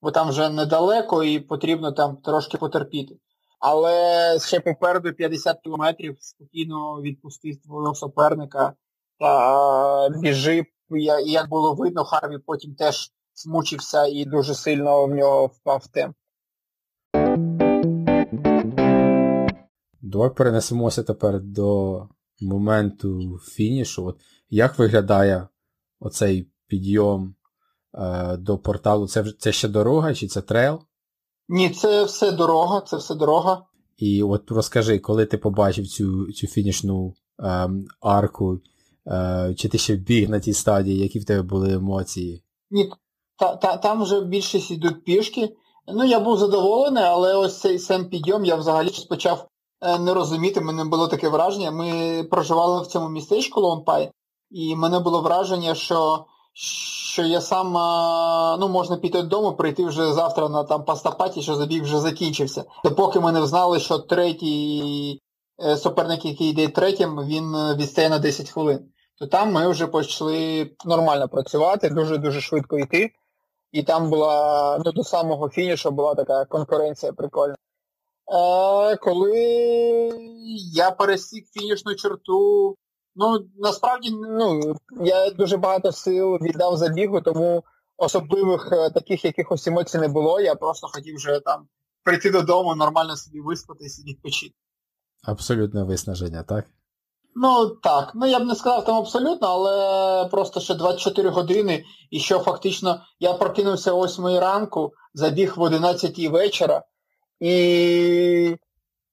бо 0.02 0.10
там 0.10 0.28
вже 0.28 0.48
недалеко 0.48 1.24
і 1.24 1.40
потрібно 1.40 1.92
там 1.92 2.16
трошки 2.16 2.56
потерпіти. 2.56 3.16
Але 3.60 4.38
ще 4.38 4.60
попереду 4.60 5.12
50 5.12 5.60
кілометрів 5.60 6.16
спокійно 6.20 7.02
відпустив 7.02 7.56
свого 7.64 7.94
суперника 7.94 8.72
та 9.18 10.08
біжи. 10.08 10.66
Як 11.26 11.48
було 11.48 11.74
видно, 11.74 12.04
Харві 12.04 12.38
потім 12.46 12.74
теж 12.74 13.12
змучився 13.34 14.06
і 14.06 14.24
дуже 14.24 14.54
сильно 14.54 15.06
в 15.06 15.10
нього 15.10 15.46
впав 15.46 15.86
темп. 15.86 16.16
Давай 20.02 20.30
перенесемося 20.34 21.02
тепер 21.02 21.40
до 21.40 22.08
моменту 22.40 23.38
фінішу. 23.38 24.06
От 24.06 24.20
Як 24.50 24.78
виглядає 24.78 25.48
оцей 26.00 26.50
підйом 26.66 27.34
до 28.38 28.58
порталу? 28.58 29.08
Це 29.08 29.24
це 29.38 29.52
ще 29.52 29.68
дорога 29.68 30.14
чи 30.14 30.26
це 30.26 30.40
трейл? 30.40 30.80
Ні, 31.48 31.70
це 31.70 32.04
все 32.04 32.32
дорога, 32.32 32.80
це 32.80 32.96
все 32.96 33.14
дорога. 33.14 33.62
І 33.96 34.22
от 34.22 34.50
розкажи, 34.50 34.98
коли 34.98 35.26
ти 35.26 35.38
побачив 35.38 35.86
цю 35.86 36.32
цю 36.32 36.46
фінішну 36.46 37.14
е, 37.42 37.70
арку, 38.00 38.60
е, 39.06 39.54
чи 39.56 39.68
ти 39.68 39.78
ще 39.78 39.96
біг 39.96 40.30
на 40.30 40.40
тій 40.40 40.52
стадії, 40.52 40.98
які 40.98 41.18
в 41.18 41.24
тебе 41.24 41.42
були 41.42 41.72
емоції? 41.72 42.42
Ні, 42.70 42.92
та, 43.38 43.56
та, 43.56 43.76
Там 43.76 44.02
вже 44.02 44.20
більшість 44.20 44.70
йдуть 44.70 45.04
пішки. 45.04 45.56
Ну, 45.94 46.04
я 46.04 46.20
був 46.20 46.38
задоволений, 46.38 47.02
але 47.02 47.34
ось 47.34 47.60
цей 47.60 47.78
сам 47.78 48.04
підйом 48.04 48.44
я 48.44 48.56
взагалі 48.56 48.90
почав 49.08 49.48
е, 49.80 49.98
не 49.98 50.14
розуміти, 50.14 50.60
мене 50.60 50.84
було 50.84 51.08
таке 51.08 51.28
враження. 51.28 51.70
Ми 51.70 52.22
проживали 52.30 52.82
в 52.82 52.86
цьому 52.86 53.08
містечку 53.08 53.60
Лонпай, 53.60 54.10
і 54.50 54.76
мене 54.76 54.98
було 54.98 55.20
враження, 55.20 55.74
що 55.74 56.26
що 56.58 57.22
я 57.22 57.40
сам 57.40 57.72
ну, 58.60 58.68
можна 58.68 58.96
піти 58.96 59.22
додому, 59.22 59.52
прийти 59.52 59.84
вже 59.84 60.12
завтра 60.12 60.48
на 60.48 60.64
там 60.64 60.84
пастапаті, 60.84 61.42
що 61.42 61.54
забіг 61.54 61.82
вже 61.82 62.00
закінчився. 62.00 62.64
Допоки 62.84 63.20
ми 63.20 63.32
не 63.32 63.46
знали, 63.46 63.80
що 63.80 63.98
третій 63.98 65.20
е, 65.64 65.76
суперник, 65.76 66.24
який 66.24 66.50
йде 66.50 66.68
третім, 66.68 67.16
він 67.16 67.76
відстає 67.76 68.08
на 68.08 68.18
10 68.18 68.50
хвилин. 68.50 68.88
То 69.18 69.26
там 69.26 69.52
ми 69.52 69.68
вже 69.68 69.86
почали 69.86 70.70
нормально 70.84 71.28
працювати, 71.28 71.90
дуже-дуже 71.90 72.40
швидко 72.40 72.78
йти. 72.78 73.10
І 73.72 73.82
там 73.82 74.10
була, 74.10 74.78
ну 74.84 74.92
до 74.92 75.04
самого 75.04 75.48
фінішу 75.48 75.90
була 75.90 76.14
така 76.14 76.44
конкуренція 76.44 77.12
прикольна. 77.12 77.54
А 78.26 78.96
Коли 79.00 79.38
я 80.72 80.90
пересік 80.90 81.46
фінішну 81.46 81.94
черту, 81.94 82.76
ну 83.18 83.46
насправді 83.56 84.10
ну, 84.10 84.74
я 85.00 85.30
дуже 85.30 85.56
багато 85.56 85.92
сил 85.92 86.34
віддав 86.36 86.76
забігу, 86.76 87.20
тому 87.20 87.64
особливих 87.96 88.68
е, 88.72 88.90
таких 88.90 89.24
якихось 89.24 89.66
емоцій 89.66 89.98
не 89.98 90.08
було. 90.08 90.40
Я 90.40 90.54
просто 90.54 90.88
хотів 90.92 91.16
вже 91.16 91.40
там 91.40 91.68
прийти 92.04 92.30
додому, 92.30 92.74
нормально 92.74 93.16
собі 93.16 93.40
виспатись 93.40 93.98
і 93.98 94.10
відпочити. 94.10 94.54
Абсолютне 95.24 95.84
виснаження, 95.84 96.42
так? 96.42 96.64
Ну 97.34 97.68
так, 97.68 98.12
ну 98.14 98.26
я 98.26 98.40
б 98.40 98.46
не 98.46 98.54
сказав 98.54 98.84
там 98.84 98.96
абсолютно, 98.96 99.48
але 99.48 100.28
просто 100.28 100.60
ще 100.60 100.74
24 100.74 101.28
години, 101.28 101.84
і 102.10 102.20
що 102.20 102.38
фактично 102.38 103.00
я 103.20 103.32
прокинувся 103.32 103.92
о 103.92 104.04
8 104.04 104.26
ранку, 104.26 104.92
забіг 105.14 105.54
в 105.56 105.60
11 105.60 106.18
вечора, 106.18 106.82
і 107.40 108.56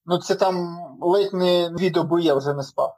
ну 0.05 0.17
це 0.17 0.35
там 0.35 0.77
ледь 1.01 1.33
не 1.33 1.69
дві 1.69 1.89
доби 1.89 2.21
я 2.21 2.35
вже 2.35 2.53
не 2.53 2.63
спав. 2.63 2.97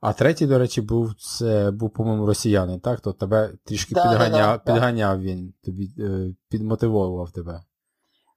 А 0.00 0.12
третій, 0.12 0.46
до 0.46 0.58
речі, 0.58 0.80
був 0.80 1.14
це 1.14 1.70
був, 1.70 1.90
по-моєму, 1.90 2.26
росіянин, 2.26 2.80
так? 2.80 3.00
То 3.00 3.12
тебе 3.12 3.52
трішки 3.64 3.94
да, 3.94 4.02
підганяв 4.02 4.32
да, 4.32 4.56
да, 4.56 4.72
підганяв 4.72 5.20
він, 5.20 5.54
тобі 5.64 5.90
е, 5.98 6.34
підмотивовував 6.48 7.30
тебе. 7.30 7.52
Так, 7.52 7.62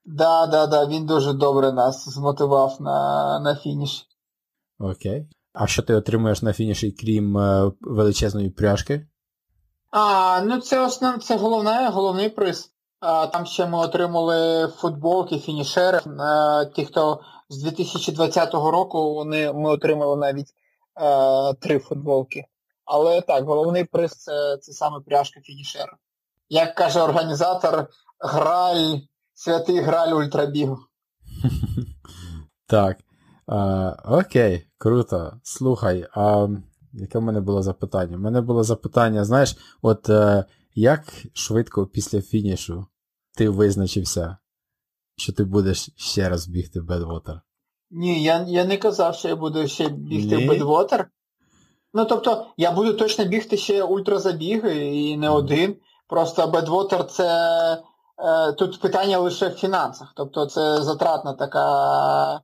да, 0.05 0.47
да, 0.47 0.67
да, 0.67 0.85
він 0.85 1.05
дуже 1.05 1.33
добре 1.33 1.71
нас 1.71 2.09
змотивував 2.09 2.77
на, 2.79 3.39
на 3.39 3.55
фініш. 3.55 4.07
Окей. 4.79 5.29
А 5.53 5.67
що 5.67 5.81
ти 5.81 5.93
отримуєш 5.93 6.41
на 6.41 6.53
фініші, 6.53 6.91
крім 6.91 7.37
е, 7.37 7.71
величезної 7.81 8.49
пряжки? 8.49 9.07
А, 9.91 10.41
ну 10.45 10.61
це 10.61 10.85
основ, 10.85 11.23
це 11.23 11.37
головне, 11.37 11.89
головний 11.89 12.29
приз. 12.29 12.71
Там 13.01 13.45
ще 13.45 13.65
ми 13.65 13.77
отримали 13.77 14.67
футболки, 14.67 15.39
фінішери. 15.39 15.99
Ті, 16.75 16.85
хто 16.85 17.19
з 17.49 17.63
2020 17.63 18.53
року 18.53 19.13
вони, 19.13 19.53
ми 19.53 19.69
отримали 19.69 20.15
навіть 20.15 20.53
е, 21.01 21.53
три 21.53 21.79
футболки. 21.79 22.45
Але 22.85 23.21
так, 23.21 23.45
головний 23.45 23.83
приз 23.83 24.11
це, 24.11 24.57
це 24.57 24.71
саме 24.71 24.99
пряжка 24.99 25.39
фінішера. 25.41 25.97
Як 26.49 26.75
каже 26.75 27.01
організатор, 27.01 27.87
граль, 28.19 28.97
святий 29.33 29.79
граль 29.79 30.13
ультрабігу. 30.13 30.77
Так. 32.67 32.97
Окей, 34.05 34.67
круто. 34.77 35.33
Слухай, 35.43 36.07
а 36.13 36.47
яке 36.93 37.19
в 37.19 37.21
мене 37.21 37.41
було 37.41 37.61
запитання? 37.63 38.17
У 38.17 38.19
мене 38.19 38.41
було 38.41 38.63
запитання, 38.63 39.25
знаєш, 39.25 39.57
от 39.81 40.09
е, 40.09 40.45
як 40.75 41.13
швидко 41.33 41.87
після 41.87 42.21
фінішу 42.21 42.85
ти 43.37 43.49
визначився, 43.49 44.37
що 45.17 45.33
ти 45.33 45.43
будеш 45.43 45.89
ще 45.95 46.29
раз 46.29 46.47
бігти 46.47 46.81
в 46.81 46.85
Бедвотер? 46.85 47.41
Ні, 47.91 48.23
я 48.23 48.45
я 48.47 48.65
не 48.65 48.77
казав, 48.77 49.15
що 49.15 49.27
я 49.27 49.35
буду 49.35 49.67
ще 49.67 49.89
бігти 49.89 50.37
Ні? 50.37 50.45
в 50.45 50.47
Бедвотер. 50.47 51.09
Ну, 51.93 52.05
тобто, 52.05 52.47
я 52.57 52.71
буду 52.71 52.93
точно 52.93 53.25
бігти 53.25 53.57
ще 53.57 53.83
ультразабіги 53.83 54.85
і 54.85 55.17
не 55.17 55.29
один. 55.29 55.75
Просто 56.07 56.47
Бедвотер 56.47 57.07
це. 57.07 57.83
Е, 58.21 58.53
тут 58.53 58.79
питання 58.79 59.19
лише 59.19 59.47
в 59.47 59.53
фінансах. 59.53 60.13
Тобто 60.15 60.45
це 60.45 60.83
затратна 60.83 61.33
така 61.33 62.41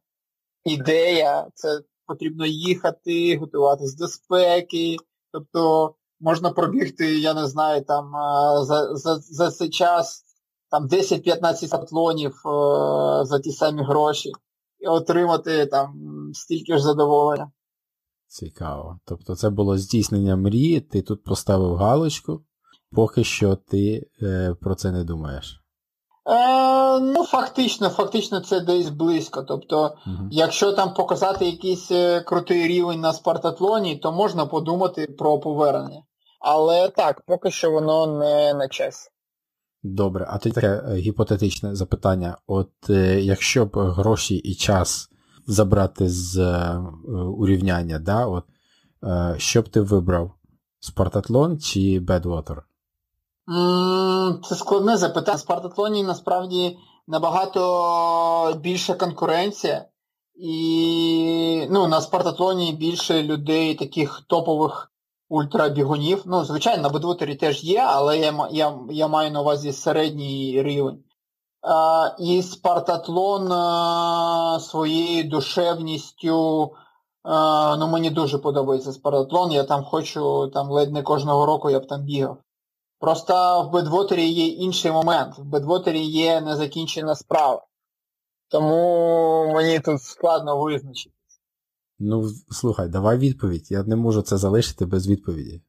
ідея, 0.64 1.48
це 1.54 1.82
потрібно 2.06 2.46
їхати, 2.46 3.38
готуватись 3.38 3.96
до 3.96 4.08
спеки. 4.08 4.98
Тобто 5.32 5.96
можна 6.20 6.52
пробігти, 6.52 7.20
я 7.20 7.34
не 7.34 7.48
знаю, 7.48 7.86
там 7.86 8.12
за 8.66 8.96
за, 8.96 9.16
за 9.16 9.52
цей 9.52 9.70
час 9.70 10.26
там 10.72 10.88
10-15 10.88 11.76
атлонів 11.76 12.32
е, 12.32 13.26
за 13.26 13.40
ті 13.40 13.52
самі 13.52 13.84
гроші 13.84 14.32
і 14.80 14.88
отримати 14.88 15.66
там 15.66 15.94
стільки 16.34 16.78
ж 16.78 16.84
задоволення. 16.84 17.52
Цікаво. 18.28 19.00
Тобто 19.06 19.36
це 19.36 19.50
було 19.50 19.78
здійснення 19.78 20.36
мрії, 20.36 20.82
ти 20.82 21.02
тут 21.02 21.24
поставив 21.24 21.76
галочку, 21.76 22.46
поки 22.92 23.24
що 23.24 23.56
ти 23.56 24.10
е, 24.22 24.56
про 24.62 24.76
це 24.76 24.92
не 24.92 25.04
думаєш. 25.04 25.65
Е, 26.30 26.76
Ну, 27.00 27.24
фактично, 27.24 27.90
фактично 27.90 28.40
це 28.40 28.60
десь 28.60 28.90
близько. 28.90 29.44
Тобто, 29.44 29.96
угу. 30.08 30.28
якщо 30.32 30.72
там 30.72 30.94
показати 30.94 31.46
якийсь 31.46 31.92
е, 31.92 32.22
крутий 32.22 32.68
рівень 32.68 33.00
на 33.00 33.14
спартатлоні, 33.14 33.96
то 33.96 34.12
можна 34.12 34.46
подумати 34.46 35.08
про 35.18 35.40
повернення. 35.40 36.04
Але 36.40 36.90
так, 36.90 37.22
поки 37.28 37.52
що 37.52 37.72
воно 37.72 38.08
не 38.08 38.54
на 38.54 38.68
часі. 38.68 39.10
Добре, 39.84 40.28
а 40.30 40.38
тоді 40.38 40.56
таке 40.56 40.84
е, 40.88 40.96
гіпотетичне 40.96 41.76
запитання. 41.76 42.38
От 42.48 42.90
е, 42.90 43.22
якщо 43.22 43.66
б 43.66 43.78
гроші 43.78 44.36
і 44.36 44.56
час 44.56 45.10
забрати 45.48 46.10
з 46.10 46.38
е, 46.38 46.78
урівняння, 47.38 48.00
да, 48.00 48.26
от, 48.26 48.44
е, 49.04 49.36
що 49.38 49.62
б 49.62 49.70
ти 49.70 49.82
вибрав? 49.82 50.32
Спартатлон 50.80 51.60
чи 51.60 52.00
Бедвотер? 52.00 52.64
Це 54.44 54.56
складне 54.56 54.98
запитання. 54.98 55.38
В 55.38 55.40
Спартатлоні 55.40 56.04
насправді 56.04 56.78
набагато 57.08 58.54
більша 58.62 58.94
конкуренція. 58.94 59.86
І 60.36 61.68
ну, 61.70 61.88
на 61.88 62.02
Спартатлоні 62.02 62.74
більше 62.74 63.24
людей, 63.24 63.76
таких 63.76 64.22
топових 64.28 64.92
ультрабігунів. 65.30 66.22
Ну, 66.26 66.44
звичайно, 66.44 66.84
на 66.84 66.90
Бедвотері 66.90 67.36
теж 67.36 67.64
є, 67.64 67.80
але 67.88 68.18
я 68.18 68.48
я, 68.52 68.80
я 68.90 69.08
маю 69.08 69.32
на 69.32 69.42
увазі 69.42 69.74
середній 69.74 70.64
рівень. 70.64 71.04
А, 71.62 72.12
І 72.20 72.42
Спартатлон 72.42 73.52
а, 73.52 74.60
своєю 74.62 75.30
душевністю. 75.30 76.72
А, 77.24 77.76
ну, 77.80 77.88
Мені 77.88 78.10
дуже 78.10 78.38
подобається 78.38 78.94
Спартатлон. 78.94 79.52
Я 79.52 79.64
там 79.64 79.84
хочу, 79.84 80.48
там 80.48 80.72
ледь 80.72 80.94
не 80.94 81.02
кожного 81.02 81.46
року 81.46 81.70
я 81.70 81.80
б 81.80 81.88
там 81.88 82.02
бігав. 82.02 82.38
Просто 83.00 83.64
в 83.64 83.72
Бедвотері 83.74 84.30
є 84.30 84.46
інший 84.48 84.92
момент. 84.92 85.38
В 85.38 85.44
Бедвотері 85.44 86.00
є 86.06 86.42
незакінчена 86.42 87.16
справа. 87.16 87.66
Тому 88.50 89.52
мені 89.54 89.80
тут 89.80 90.02
складно 90.02 90.64
визначити. 90.64 91.16
Ну, 92.00 92.30
слухай, 92.52 92.90
давай 92.90 93.18
відповідь. 93.18 93.72
Я 93.72 93.84
не 93.84 93.96
можу 93.96 94.22
це 94.22 94.38
залишити 94.38 94.86
без 94.86 95.08
відповіді. 95.08 95.62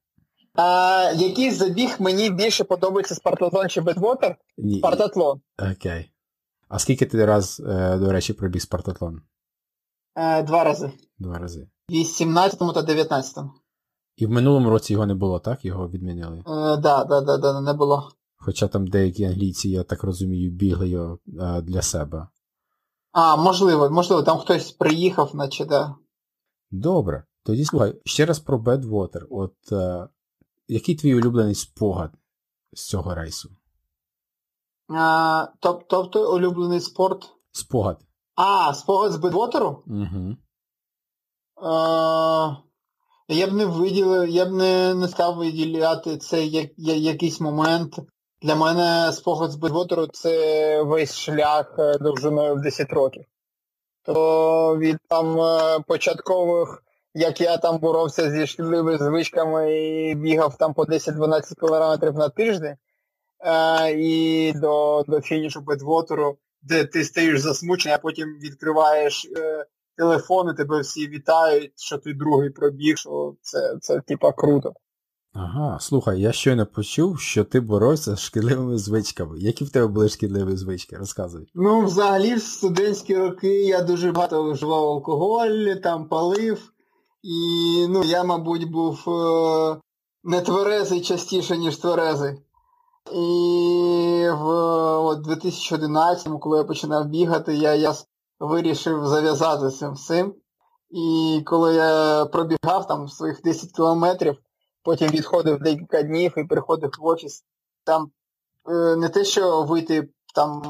А, 0.54 1.12
Який 1.16 1.50
забіг 1.50 1.96
мені 1.98 2.30
більше 2.30 2.64
подобається 2.64 3.14
Спартатлон 3.14 3.68
чи 3.68 3.80
Бедвотер? 3.80 4.36
Ні. 4.58 4.78
Спартатлон. 4.78 5.40
Окей. 5.72 6.10
А 6.68 6.78
скільки 6.78 7.06
ти 7.06 7.24
раз, 7.26 7.62
е, 7.68 7.96
до 7.98 8.12
речі, 8.12 8.32
пробіг 8.32 8.62
Спартатлон? 8.62 9.20
Е, 10.14 10.42
Два 10.42 10.64
рази. 10.64 10.92
Два 11.18 11.38
рази. 11.38 11.68
В 11.88 11.92
18 11.92 12.72
та 12.74 12.82
19 12.82 13.44
І 14.16 14.26
в 14.26 14.30
минулому 14.30 14.70
році 14.70 14.92
його 14.92 15.06
не 15.06 15.14
було, 15.14 15.38
так? 15.38 15.64
Його 15.64 15.88
відміняли? 15.88 16.42
Так, 16.46 16.80
да, 16.80 17.04
да, 17.04 17.20
да, 17.20 17.38
да, 17.38 17.60
не 17.60 17.72
було. 17.72 18.10
Хоча 18.36 18.68
там 18.68 18.86
деякі 18.86 19.24
англійці, 19.24 19.70
я 19.70 19.82
так 19.82 20.02
розумію, 20.02 20.50
бігли 20.50 20.88
його 20.88 21.18
е, 21.40 21.60
для 21.62 21.82
себе. 21.82 22.26
А, 23.12 23.36
можливо, 23.36 23.90
можливо, 23.90 24.22
там 24.22 24.38
хтось 24.38 24.72
приїхав, 24.72 25.36
наче, 25.36 25.64
да. 25.64 25.94
Добре. 26.70 27.24
Тоді 27.42 27.64
слухай, 27.64 28.00
ще 28.04 28.26
раз 28.26 28.38
про 28.38 28.58
Бедвотер. 28.58 29.26
От 29.30 29.72
е, 29.72 30.08
який 30.68 30.94
твій 30.94 31.14
улюблений 31.14 31.54
спогад 31.54 32.10
з 32.72 32.88
цього 32.88 33.14
рейсу? 33.14 33.50
А, 34.88 35.46
Тобто 35.60 36.34
улюблений 36.34 36.80
спорт? 36.80 37.30
Спогад. 37.52 38.00
А, 38.34 38.74
спогад 38.74 39.12
з 39.12 39.16
Бедвотеру? 39.16 39.82
Угу. 39.86 40.36
А, 41.62 42.56
я 43.28 43.46
б 43.46 43.52
не 43.52 43.64
виділив, 43.66 44.28
я 44.28 44.44
б 44.44 44.52
не, 44.52 44.94
не 44.94 45.08
став 45.08 45.36
виділяти 45.36 46.16
цей 46.16 46.50
як, 46.50 46.70
я, 46.76 46.94
якийсь 46.94 47.40
момент. 47.40 47.98
Для 48.42 48.54
мене 48.54 49.12
спогад 49.12 49.50
з 49.50 49.56
Бедвотеру 49.56 50.06
це 50.06 50.82
весь 50.82 51.18
шлях 51.18 51.74
е, 51.78 51.98
довжиною 51.98 52.54
в 52.54 52.60
10 52.60 52.92
років 52.92 53.24
то 54.06 54.78
від 54.78 54.96
там 55.08 55.40
е, 55.40 55.80
початкових, 55.86 56.82
як 57.14 57.40
я 57.40 57.56
там 57.56 57.78
боровся 57.78 58.30
зі 58.30 58.46
шкідливими 58.46 58.98
звичками 58.98 59.80
і 59.80 60.14
бігав 60.14 60.56
там 60.58 60.74
по 60.74 60.84
10-12 60.84 61.60
кілометрів 61.60 62.14
на 62.14 62.28
тиждень, 62.28 62.76
е, 63.40 63.92
і 63.92 64.52
до 64.52 65.04
до 65.08 65.20
фінішу 65.20 65.60
бедвотеру, 65.60 66.38
де 66.62 66.84
ти 66.84 67.04
стоїш 67.04 67.40
засмучений, 67.40 67.94
а 67.94 67.98
потім 67.98 68.28
відкриваєш 68.42 69.26
телефон 69.96 70.50
і 70.50 70.56
тебе 70.56 70.80
всі 70.80 71.08
вітають, 71.08 71.72
що 71.76 71.98
ти 71.98 72.14
другий 72.14 72.50
пробіг, 72.50 72.96
що 72.96 73.34
це, 73.42 73.78
це 73.80 74.00
типа 74.00 74.32
круто. 74.32 74.72
Ага, 75.38 75.78
слухай, 75.80 76.20
я 76.20 76.32
щойно 76.32 76.66
почув, 76.66 77.20
що 77.20 77.44
ти 77.44 77.60
боровся 77.60 78.16
з 78.16 78.20
шкідливими 78.20 78.78
звичками. 78.78 79.38
Які 79.38 79.64
в 79.64 79.70
тебе 79.70 79.86
були 79.86 80.08
шкідливі 80.08 80.56
звички? 80.56 80.96
Розказуй. 80.96 81.46
Ну, 81.54 81.84
взагалі, 81.84 82.34
в 82.34 82.42
студентські 82.42 83.16
роки 83.16 83.62
я 83.62 83.82
дуже 83.82 84.12
багато 84.12 84.50
вживав 84.52 84.84
алкоголь, 84.84 85.74
там 85.82 86.08
палив. 86.08 86.72
І 87.22 87.86
ну, 87.88 88.04
я, 88.04 88.24
мабуть, 88.24 88.70
був 88.70 89.04
е- 89.08 89.76
не 90.24 90.40
тверезий 90.40 91.00
частіше, 91.00 91.56
ніж 91.56 91.76
тверезий. 91.76 92.38
І 93.12 94.28
в 94.30 94.48
от, 94.98 95.26
2011-му, 95.26 96.38
коли 96.38 96.58
я 96.58 96.64
починав 96.64 97.06
бігати, 97.06 97.54
я, 97.54 97.74
я 97.74 97.94
вирішив 98.40 99.06
зав'язати 99.06 99.70
цим 99.70 99.92
всім. 99.92 100.34
І 100.90 101.42
коли 101.46 101.74
я 101.74 102.24
пробігав 102.24 102.86
там 102.86 103.08
своїх 103.08 103.42
10 103.42 103.72
кілометрів, 103.72 104.36
потім 104.82 105.08
відходив 105.08 105.58
декілька 105.58 106.02
днів 106.02 106.32
і 106.36 106.44
приходив 106.44 106.90
в 106.98 107.06
офіс. 107.06 107.44
Там 107.84 108.10
е, 108.68 108.96
не 108.96 109.08
те, 109.08 109.24
що 109.24 109.62
вийти 109.62 110.08
там 110.34 110.62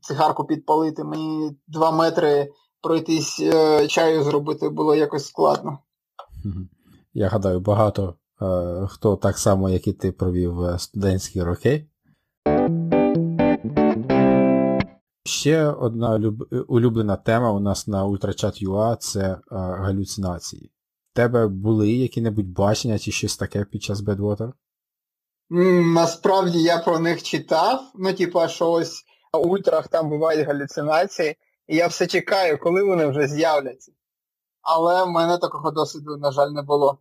цигарку 0.00 0.44
підпалити, 0.44 1.04
мені 1.04 1.56
два 1.68 1.90
метри 1.90 2.52
пройтись 2.82 3.40
е, 3.40 3.86
чаю 3.86 4.22
зробити 4.22 4.68
було 4.68 4.94
якось 4.94 5.26
складно. 5.26 5.78
Я 7.14 7.28
гадаю, 7.28 7.60
багато 7.60 8.14
е, 8.42 8.86
хто 8.90 9.16
так 9.16 9.38
само, 9.38 9.70
як 9.70 9.86
і 9.86 9.92
ти 9.92 10.12
провів 10.12 10.54
студентські 10.78 11.42
роки. 11.42 11.86
Ще 15.24 15.66
одна 15.66 16.20
улюблена 16.68 17.16
тема 17.16 17.52
у 17.52 17.60
нас 17.60 17.86
на 17.86 18.06
UltraChat.ua– 18.06 18.96
це 19.00 19.20
е, 19.22 19.38
галюцинації 19.50 20.72
тебе 21.12 21.48
були 21.48 21.92
які-небудь 21.92 22.52
бачення 22.52 22.98
чи 22.98 23.12
щось 23.12 23.36
таке 23.36 23.64
під 23.64 23.82
час 23.82 24.00
Bedwater? 24.00 24.52
Насправді 25.94 26.62
я 26.62 26.78
про 26.78 26.98
них 26.98 27.22
читав. 27.22 27.80
Ну, 27.94 28.12
типа, 28.12 28.48
що 28.48 28.70
ось 28.70 29.04
на 29.34 29.40
ультрах 29.40 29.88
там 29.88 30.08
бувають 30.08 30.46
галюцинації, 30.46 31.36
і 31.66 31.76
я 31.76 31.86
все 31.86 32.06
чекаю, 32.06 32.58
коли 32.58 32.82
вони 32.82 33.06
вже 33.06 33.28
з'являться. 33.28 33.92
Але 34.62 35.04
в 35.04 35.08
мене 35.08 35.38
такого 35.38 35.70
досвіду, 35.70 36.16
на 36.16 36.32
жаль, 36.32 36.50
не 36.50 36.62
було. 36.62 36.98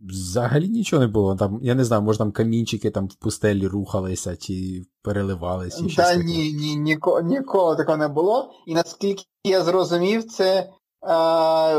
Взагалі 0.00 0.68
нічого 0.68 1.00
не 1.00 1.08
було. 1.08 1.36
Там, 1.36 1.58
Я 1.62 1.74
не 1.74 1.84
знаю, 1.84 2.02
може 2.02 2.18
там 2.18 2.32
камінчики 2.32 2.90
там 2.90 3.06
в 3.06 3.14
пустелі 3.14 3.66
рухалися 3.66 4.36
чи 4.36 4.82
переливалися. 5.02 5.82
Так, 5.82 5.96
да, 5.96 6.14
ні, 6.14 6.52
ні, 6.52 6.76
ніколи, 6.76 7.22
ніколи 7.22 7.76
такого 7.76 7.98
не 7.98 8.08
було. 8.08 8.50
І 8.66 8.74
наскільки 8.74 9.24
я 9.44 9.62
зрозумів, 9.62 10.24
це 10.24 10.58
е, 10.60 10.68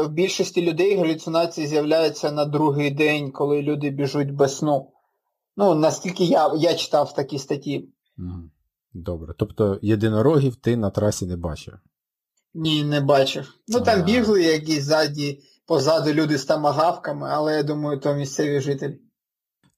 в 0.02 0.10
більшості 0.10 0.62
людей 0.62 0.98
галюцинації 0.98 1.68
з'являються 1.68 2.32
на 2.32 2.46
другий 2.46 2.92
день, 2.92 3.32
коли 3.32 3.62
люди 3.62 3.90
біжуть 3.90 4.32
без 4.32 4.58
сну. 4.58 4.92
Ну, 5.58 5.76
наскільки 5.76 6.24
я 6.24 6.52
я 6.58 6.74
читав 6.74 7.14
такі 7.14 7.40
статті. 7.40 7.90
Добре. 8.94 9.34
Тобто 9.38 9.80
єдинорогів 9.82 10.56
ти 10.56 10.78
на 10.78 10.90
трасі 10.90 11.26
не 11.26 11.38
бачив? 11.38 11.74
Ні, 12.54 12.84
не 12.84 13.02
бачив. 13.02 13.54
Ну 13.68 13.82
там 13.82 14.04
бігли 14.04 14.44
якісь 14.44 14.84
ззаді, 14.84 15.40
позаду 15.70 16.14
люди 16.14 16.38
з 16.38 16.46
тамагавками, 16.46 17.30
але 17.32 17.58
я 17.58 17.64
думаю, 17.64 18.00
то 18.00 18.14
місцеві 18.14 18.60
жителі. 18.60 19.00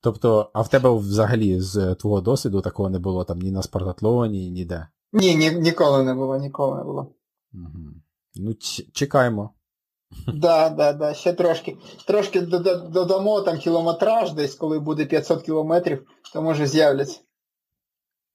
Тобто, 0.02 0.52
а 0.54 0.62
в 0.62 0.70
тебе 0.70 0.98
взагалі 0.98 1.60
з 1.60 1.96
твого 1.96 2.22
досвіду 2.22 2.62
такого 2.62 2.90
не 2.90 3.00
було 3.00 3.24
там 3.24 3.40
ні 3.40 3.52
на 3.52 3.62
Спартатлоні, 3.62 4.52
ніде? 4.52 4.88
Ні, 5.14 5.36
ні, 5.36 5.52
ніколи 5.52 6.04
не 6.04 6.14
було, 6.14 6.38
ніколи 6.38 6.78
не 6.78 6.84
було. 6.84 7.16
Угу. 7.54 7.94
Ну, 8.36 8.54
чекаємо. 8.94 9.54
Да, 10.34 10.70
да, 10.70 10.94
да, 10.94 11.14
ще 11.14 11.34
трошки. 11.34 11.78
Трошки 12.08 12.42
додамо 12.42 13.42
там 13.42 13.58
кілометраж, 13.58 14.34
десь 14.34 14.56
коли 14.56 14.80
буде 14.80 15.06
500 15.06 15.42
кілометрів, 15.42 16.08
то 16.34 16.42
може 16.42 16.68
з'являться. 16.68 17.20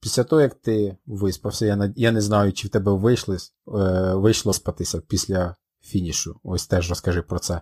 Після 0.01 0.25
того, 0.25 0.43
як 0.43 0.55
ти 0.55 0.97
виспався, 1.07 1.67
я 1.67 1.93
я 1.97 2.13
не 2.13 2.21
знаю, 2.21 2.53
чи 2.53 2.69
в 2.69 2.71
тебе 2.71 2.93
вийшло, 2.93 3.35
е, 3.35 4.15
вийшло 4.15 4.53
спатися 4.53 5.01
після 5.09 5.57
фінішу. 5.87 6.41
Ось 6.45 6.67
теж 6.67 6.89
розкажи 6.89 7.23
про 7.23 7.39
це. 7.39 7.61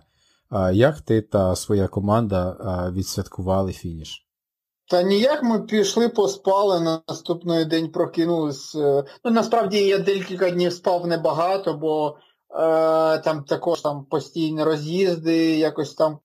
Як 0.73 1.01
ти 1.01 1.21
та 1.21 1.55
своя 1.55 1.87
команда 1.87 2.57
відсвяткували 2.93 3.73
фініш? 3.73 4.25
Та 4.87 5.03
ніяк 5.03 5.43
ми 5.43 5.61
пішли, 5.61 6.09
поспали, 6.09 6.79
на 6.79 7.01
наступний 7.07 7.65
день 7.65 7.91
прокинулись. 7.91 8.75
Е, 8.75 9.03
ну, 9.23 9.31
насправді 9.31 9.77
я 9.77 9.97
декілька 9.97 10.49
днів 10.49 10.73
спав 10.73 11.07
небагато, 11.07 11.73
бо 11.73 12.09
е, 12.09 13.17
там 13.17 13.43
також 13.43 13.81
там 13.81 14.05
постійні 14.05 14.63
роз'їзди, 14.63 15.57
якось 15.57 15.93
там 15.93 16.19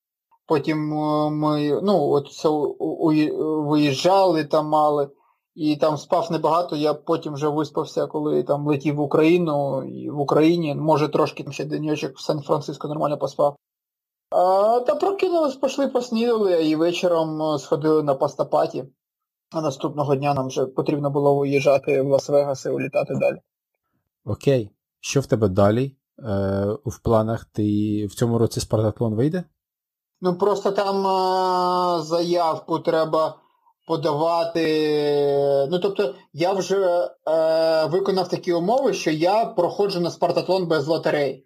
потім 0.45 0.93
е, 0.93 1.29
ми 1.29 1.81
ну, 1.83 2.09
от 2.09 2.27
все 2.27 2.49
виїжджали 3.69 4.43
там 4.43 4.67
мали. 4.67 5.09
І 5.55 5.75
там 5.75 5.97
спав 5.97 6.31
небагато, 6.31 6.75
я 6.75 6.93
потім 6.93 7.33
вже 7.33 7.47
виспався, 7.47 8.07
коли 8.07 8.43
там 8.43 8.67
летів 8.67 8.95
в 8.95 8.99
Україну 8.99 9.83
і 9.83 10.09
в 10.09 10.19
Україні, 10.19 10.75
може 10.75 11.09
трошки 11.09 11.43
там 11.43 11.53
ще 11.53 11.65
денечок 11.65 12.17
в 12.17 12.21
Сан-Франциско 12.21 12.87
нормально 12.87 13.17
поспав. 13.17 13.55
А, 14.29 14.79
Та 14.79 14.95
прокинулись, 14.95 15.55
пішли, 15.55 15.87
поснідали 15.87 16.67
і 16.67 16.75
вечором 16.75 17.41
е, 17.41 17.59
сходили 17.59 18.03
на 18.03 18.15
пастапаті. 18.15 18.85
А 19.51 19.61
наступного 19.61 20.15
дня 20.15 20.33
нам 20.33 20.47
вже 20.47 20.65
потрібно 20.65 21.09
було 21.09 21.35
виїжджати 21.35 22.01
в 22.01 22.07
Лас-Вегас 22.07 22.67
і 22.67 22.71
улітати 22.71 23.15
далі. 23.15 23.37
Окей. 24.25 24.71
Що 24.99 25.19
в 25.19 25.25
тебе 25.25 25.47
далі? 25.47 25.95
Е, 26.19 26.77
В 26.85 26.99
планах 26.99 27.45
ти 27.45 28.05
в 28.05 28.15
цьому 28.15 28.37
році 28.37 28.59
Спартатлон 28.59 29.15
вийде? 29.15 29.43
Ну 30.21 30.35
просто 30.37 30.71
там 30.71 31.07
е, 31.07 32.01
заявку 32.01 32.79
треба 32.79 33.40
подавати. 33.91 35.67
Ну, 35.71 35.79
тобто, 35.79 36.13
я 36.33 36.53
вже 36.53 37.09
е, 37.27 37.85
виконав 37.85 38.29
такі 38.29 38.53
умови, 38.53 38.93
що 38.93 39.11
я 39.11 39.45
проходжу 39.45 39.99
на 39.99 40.11
Спартатлон 40.11 40.67
без 40.67 40.87
лотерей. 40.87 41.45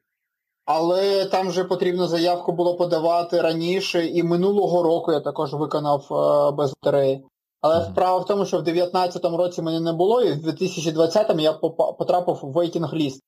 Але 0.65 1.25
там 1.25 1.49
вже 1.49 1.63
потрібно 1.63 2.07
заявку 2.07 2.51
було 2.51 2.75
подавати 2.75 3.41
раніше, 3.41 4.05
і 4.07 4.23
минулого 4.23 4.83
року 4.83 5.11
я 5.11 5.19
також 5.19 5.53
виконав 5.53 6.07
е, 6.11 6.51
без 6.51 6.69
лотереї. 6.69 7.25
Але 7.61 7.75
mm. 7.75 7.91
справа 7.91 8.17
в 8.17 8.25
тому, 8.25 8.45
що 8.45 8.57
в 8.57 8.63
2019 8.63 9.25
році 9.25 9.61
мене 9.61 9.79
не 9.79 9.93
було, 9.93 10.21
і 10.21 10.31
в 10.31 10.41
2020 10.41 11.39
я 11.39 11.53
потрапив 11.53 12.39
в 12.41 12.57
waiting 12.57 12.93
list. 12.93 13.19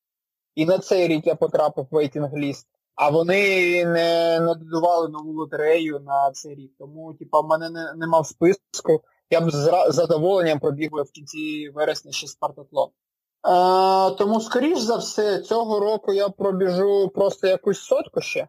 І 0.56 0.66
на 0.66 0.78
цей 0.78 1.08
рік 1.08 1.28
я 1.28 1.36
потрапив 1.36 1.88
в 1.92 1.96
waiting 1.96 2.34
list. 2.34 2.66
А 2.98 3.10
вони 3.10 3.86
не 3.86 4.40
надавали 4.40 5.10
нову 5.10 5.34
лотерею 5.34 6.00
на 6.00 6.32
цей 6.32 6.56
рік. 6.56 6.72
Тому, 6.80 7.14
типа, 7.14 7.42
в 7.42 7.48
мене 7.48 7.70
не, 7.70 7.94
нема 7.94 8.20
в 8.20 8.28
списку. 8.28 9.04
Я 9.30 9.42
б 9.42 9.52
з 9.52 9.86
задоволенням 9.90 10.60
пробіг 10.60 10.90
в 10.92 11.12
кінці 11.12 11.70
вересня 11.70 12.12
ще 12.12 12.28
Спартатлон. 12.28 12.90
Е, 12.90 14.12
тому, 14.12 14.42
скоріш 14.42 14.80
за 14.80 14.98
все, 14.98 15.40
цього 15.40 15.80
року 15.80 16.14
я 16.14 16.30
пробіжу 16.30 17.12
просто 17.16 17.48
якусь 17.48 17.80
сотку 17.80 18.22
ще. 18.22 18.48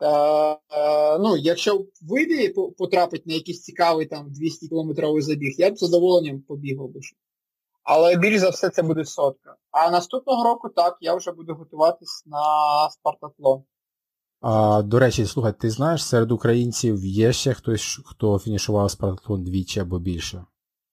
Е, 0.00 0.08
е, 0.08 1.18
ну, 1.18 1.36
Якщо 1.36 1.84
вийде 2.02 2.54
потрапить 2.78 3.26
на 3.26 3.34
якийсь 3.34 3.62
цікавий 3.62 4.06
там 4.06 4.32
200 4.32 4.68
кілометровий 4.68 5.22
забіг, 5.22 5.54
я 5.58 5.70
б 5.70 5.76
з 5.76 5.80
задоволенням 5.80 6.40
побігав 6.40 6.88
би. 6.88 7.00
Але 7.90 8.16
більш 8.16 8.40
за 8.40 8.50
все 8.50 8.70
це 8.70 8.82
буде 8.82 9.04
сотка. 9.04 9.56
А 9.70 9.90
наступного 9.90 10.44
року 10.44 10.68
так, 10.68 10.96
я 11.00 11.14
вже 11.14 11.32
буду 11.32 11.54
готуватись 11.54 12.22
на 12.26 12.40
Спартатлон. 12.90 13.62
А, 14.40 14.82
До 14.82 14.98
речі, 14.98 15.26
слухай, 15.26 15.52
ти 15.60 15.70
знаєш, 15.70 16.04
серед 16.04 16.32
українців 16.32 17.04
є 17.04 17.32
ще 17.32 17.54
хтось, 17.54 18.00
хто 18.04 18.38
фінішував 18.38 18.90
Спартатлон 18.90 19.44
двічі 19.44 19.80
або 19.80 19.98
більше? 19.98 20.44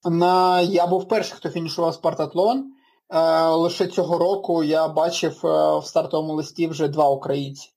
На, 0.03 0.61
Я 0.61 0.87
був 0.87 1.07
перший, 1.07 1.37
хто 1.37 1.49
фінішував 1.49 1.93
Спартатлон. 1.93 2.71
Е, 3.09 3.47
лише 3.49 3.87
цього 3.87 4.17
року 4.17 4.63
я 4.63 4.87
бачив 4.87 5.45
е, 5.45 5.79
в 5.79 5.85
стартовому 5.85 6.33
листі 6.33 6.67
вже 6.67 6.87
два 6.87 7.09
українці. 7.09 7.69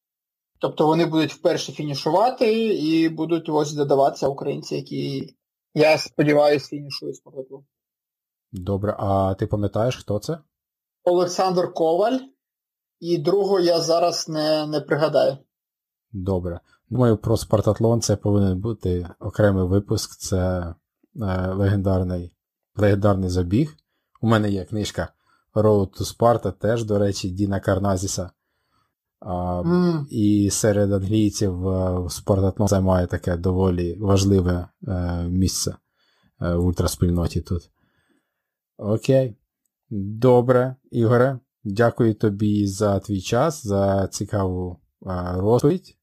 Тобто 0.59 0.87
вони 0.87 1.07
будуть 1.07 1.33
вперше 1.33 1.73
фінішувати 1.73 2.67
і 2.67 3.09
будуть 3.09 3.49
ось 3.49 3.73
додаватися 3.73 4.29
українці, 4.29 4.77
які, 4.77 5.35
я 5.75 5.99
сподіваюся, 5.99 6.67
фінішують 6.69 7.17
Спартатлон. 7.17 7.65
Добре, 8.53 8.97
а 8.99 9.35
ти 9.39 9.47
пам'ятаєш, 9.47 9.97
хто 9.97 10.19
це? 10.19 10.39
Олександр 11.05 11.73
Коваль. 11.75 12.19
І 13.01 13.19
другого 13.19 13.61
я 13.61 13.81
зараз 13.81 14.29
не, 14.29 14.67
не 14.67 14.81
пригадаю. 14.81 15.37
Добре. 16.13 16.61
Думаю, 16.91 17.17
про 17.17 17.37
Спартатлон 17.37 18.01
це 18.01 18.17
повинен 18.17 18.61
бути 18.61 19.09
окремий 19.21 19.65
випуск. 19.65 20.19
Це 20.19 20.39
е, 20.39 20.75
легендарний 21.47 22.33
легендарний 22.77 23.31
забіг. 23.31 23.77
У 24.21 24.27
мене 24.27 24.51
є 24.51 24.65
книжка 24.65 25.09
Road 25.55 26.01
to 26.01 26.17
Sparta, 26.17 26.53
теж, 26.53 26.85
до 26.85 26.99
речі, 26.99 27.31
Діна 27.31 27.61
Карназіса. 27.61 28.31
А, 29.21 29.61
mm. 29.61 30.07
І 30.11 30.51
серед 30.51 30.93
англійців 30.93 31.69
е, 31.69 32.07
Спартатлон 32.11 32.69
займає 32.69 33.07
таке 33.07 33.37
доволі 33.37 33.97
важливе 34.01 34.69
е, 34.89 35.23
місце 35.23 35.75
е, 36.43 36.55
в 36.55 36.67
ультраспільноті 36.67 37.41
тут. 37.41 37.71
Окей. 38.79 39.37
Добре, 39.91 40.77
Ігоре. 40.91 41.39
Дякую 41.65 42.15
тобі 42.15 42.67
за 42.67 43.01
твій 43.01 43.21
час, 43.21 43.67
за 43.67 44.09
цікаву 44.09 44.81
а, 45.07 45.41
розповідь. 45.41 45.97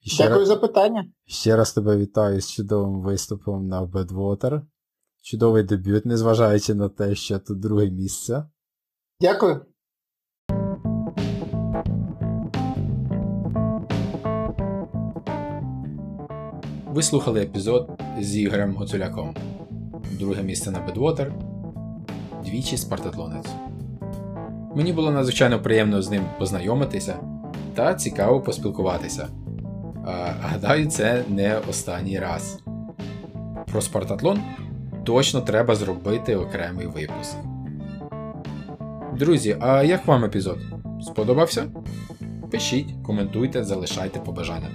Ще 0.00 0.22
Дякую 0.22 0.38
раз, 0.38 0.48
за 0.48 0.56
питання. 0.56 1.12
Ще 1.26 1.56
раз 1.56 1.72
тебе 1.72 1.96
вітаю 1.96 2.40
з 2.40 2.52
чудовим 2.52 3.00
виступом 3.00 3.68
на 3.68 3.82
Bedwater. 3.82 4.62
Чудовий 5.22 5.62
дебют, 5.62 6.06
незважаючи 6.06 6.74
на 6.74 6.88
те, 6.88 7.14
що 7.14 7.38
тут 7.38 7.60
друге 7.60 7.90
місце. 7.90 8.44
Дякую. 9.20 9.66
Ви 16.86 17.02
слухали 17.02 17.42
епізод 17.42 17.90
з 18.20 18.36
Ігорем 18.36 18.76
Гоцуляком. 18.76 19.36
Друге 20.18 20.42
місце 20.42 20.70
на 20.70 20.86
Bedwater. 20.86 21.53
Двічі 22.54 22.76
Спартатлонець. 22.76 23.50
Мені 24.74 24.92
було 24.92 25.10
надзвичайно 25.10 25.62
приємно 25.62 26.02
з 26.02 26.10
ним 26.10 26.22
познайомитися 26.38 27.16
та 27.74 27.94
цікаво 27.94 28.40
поспілкуватися. 28.40 29.28
Гадаю, 30.40 30.86
це 30.86 31.24
не 31.28 31.58
останній 31.70 32.18
раз. 32.18 32.58
Про 33.72 33.80
Спартатлон 33.80 34.40
точно 35.04 35.40
треба 35.40 35.74
зробити 35.74 36.36
окремий 36.36 36.86
випуск. 36.86 37.36
Друзі, 39.18 39.56
а 39.60 39.82
як 39.82 40.06
вам 40.06 40.24
епізод? 40.24 40.58
Сподобався? 41.02 41.66
Пишіть, 42.50 42.94
коментуйте, 43.06 43.64
залишайте 43.64 44.20
побажання. 44.20 44.68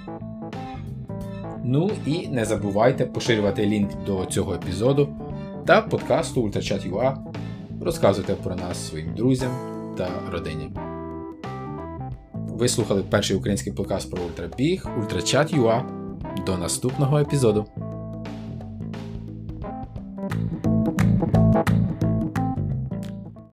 Ну 1.64 1.90
і 2.06 2.28
не 2.28 2.44
забувайте 2.44 3.06
поширювати 3.06 3.66
лінк 3.66 3.90
до 4.06 4.26
цього 4.26 4.54
епізоду 4.54 5.08
та 5.66 5.80
подкасту 5.80 6.42
UltraChat.ua. 6.42 7.30
Розказуйте 7.80 8.34
про 8.34 8.56
нас 8.56 8.88
своїм 8.88 9.14
друзям 9.14 9.50
та 9.96 10.08
родині. 10.30 10.70
Ви 12.34 12.68
слухали 12.68 13.02
перший 13.02 13.36
український 13.36 13.72
подкаст 13.72 14.10
про 14.10 14.22
ультрабіг, 14.22 14.86
ультрачат.ua. 14.98 15.82
До 16.46 16.58
наступного 16.58 17.18
епізоду. 17.18 17.66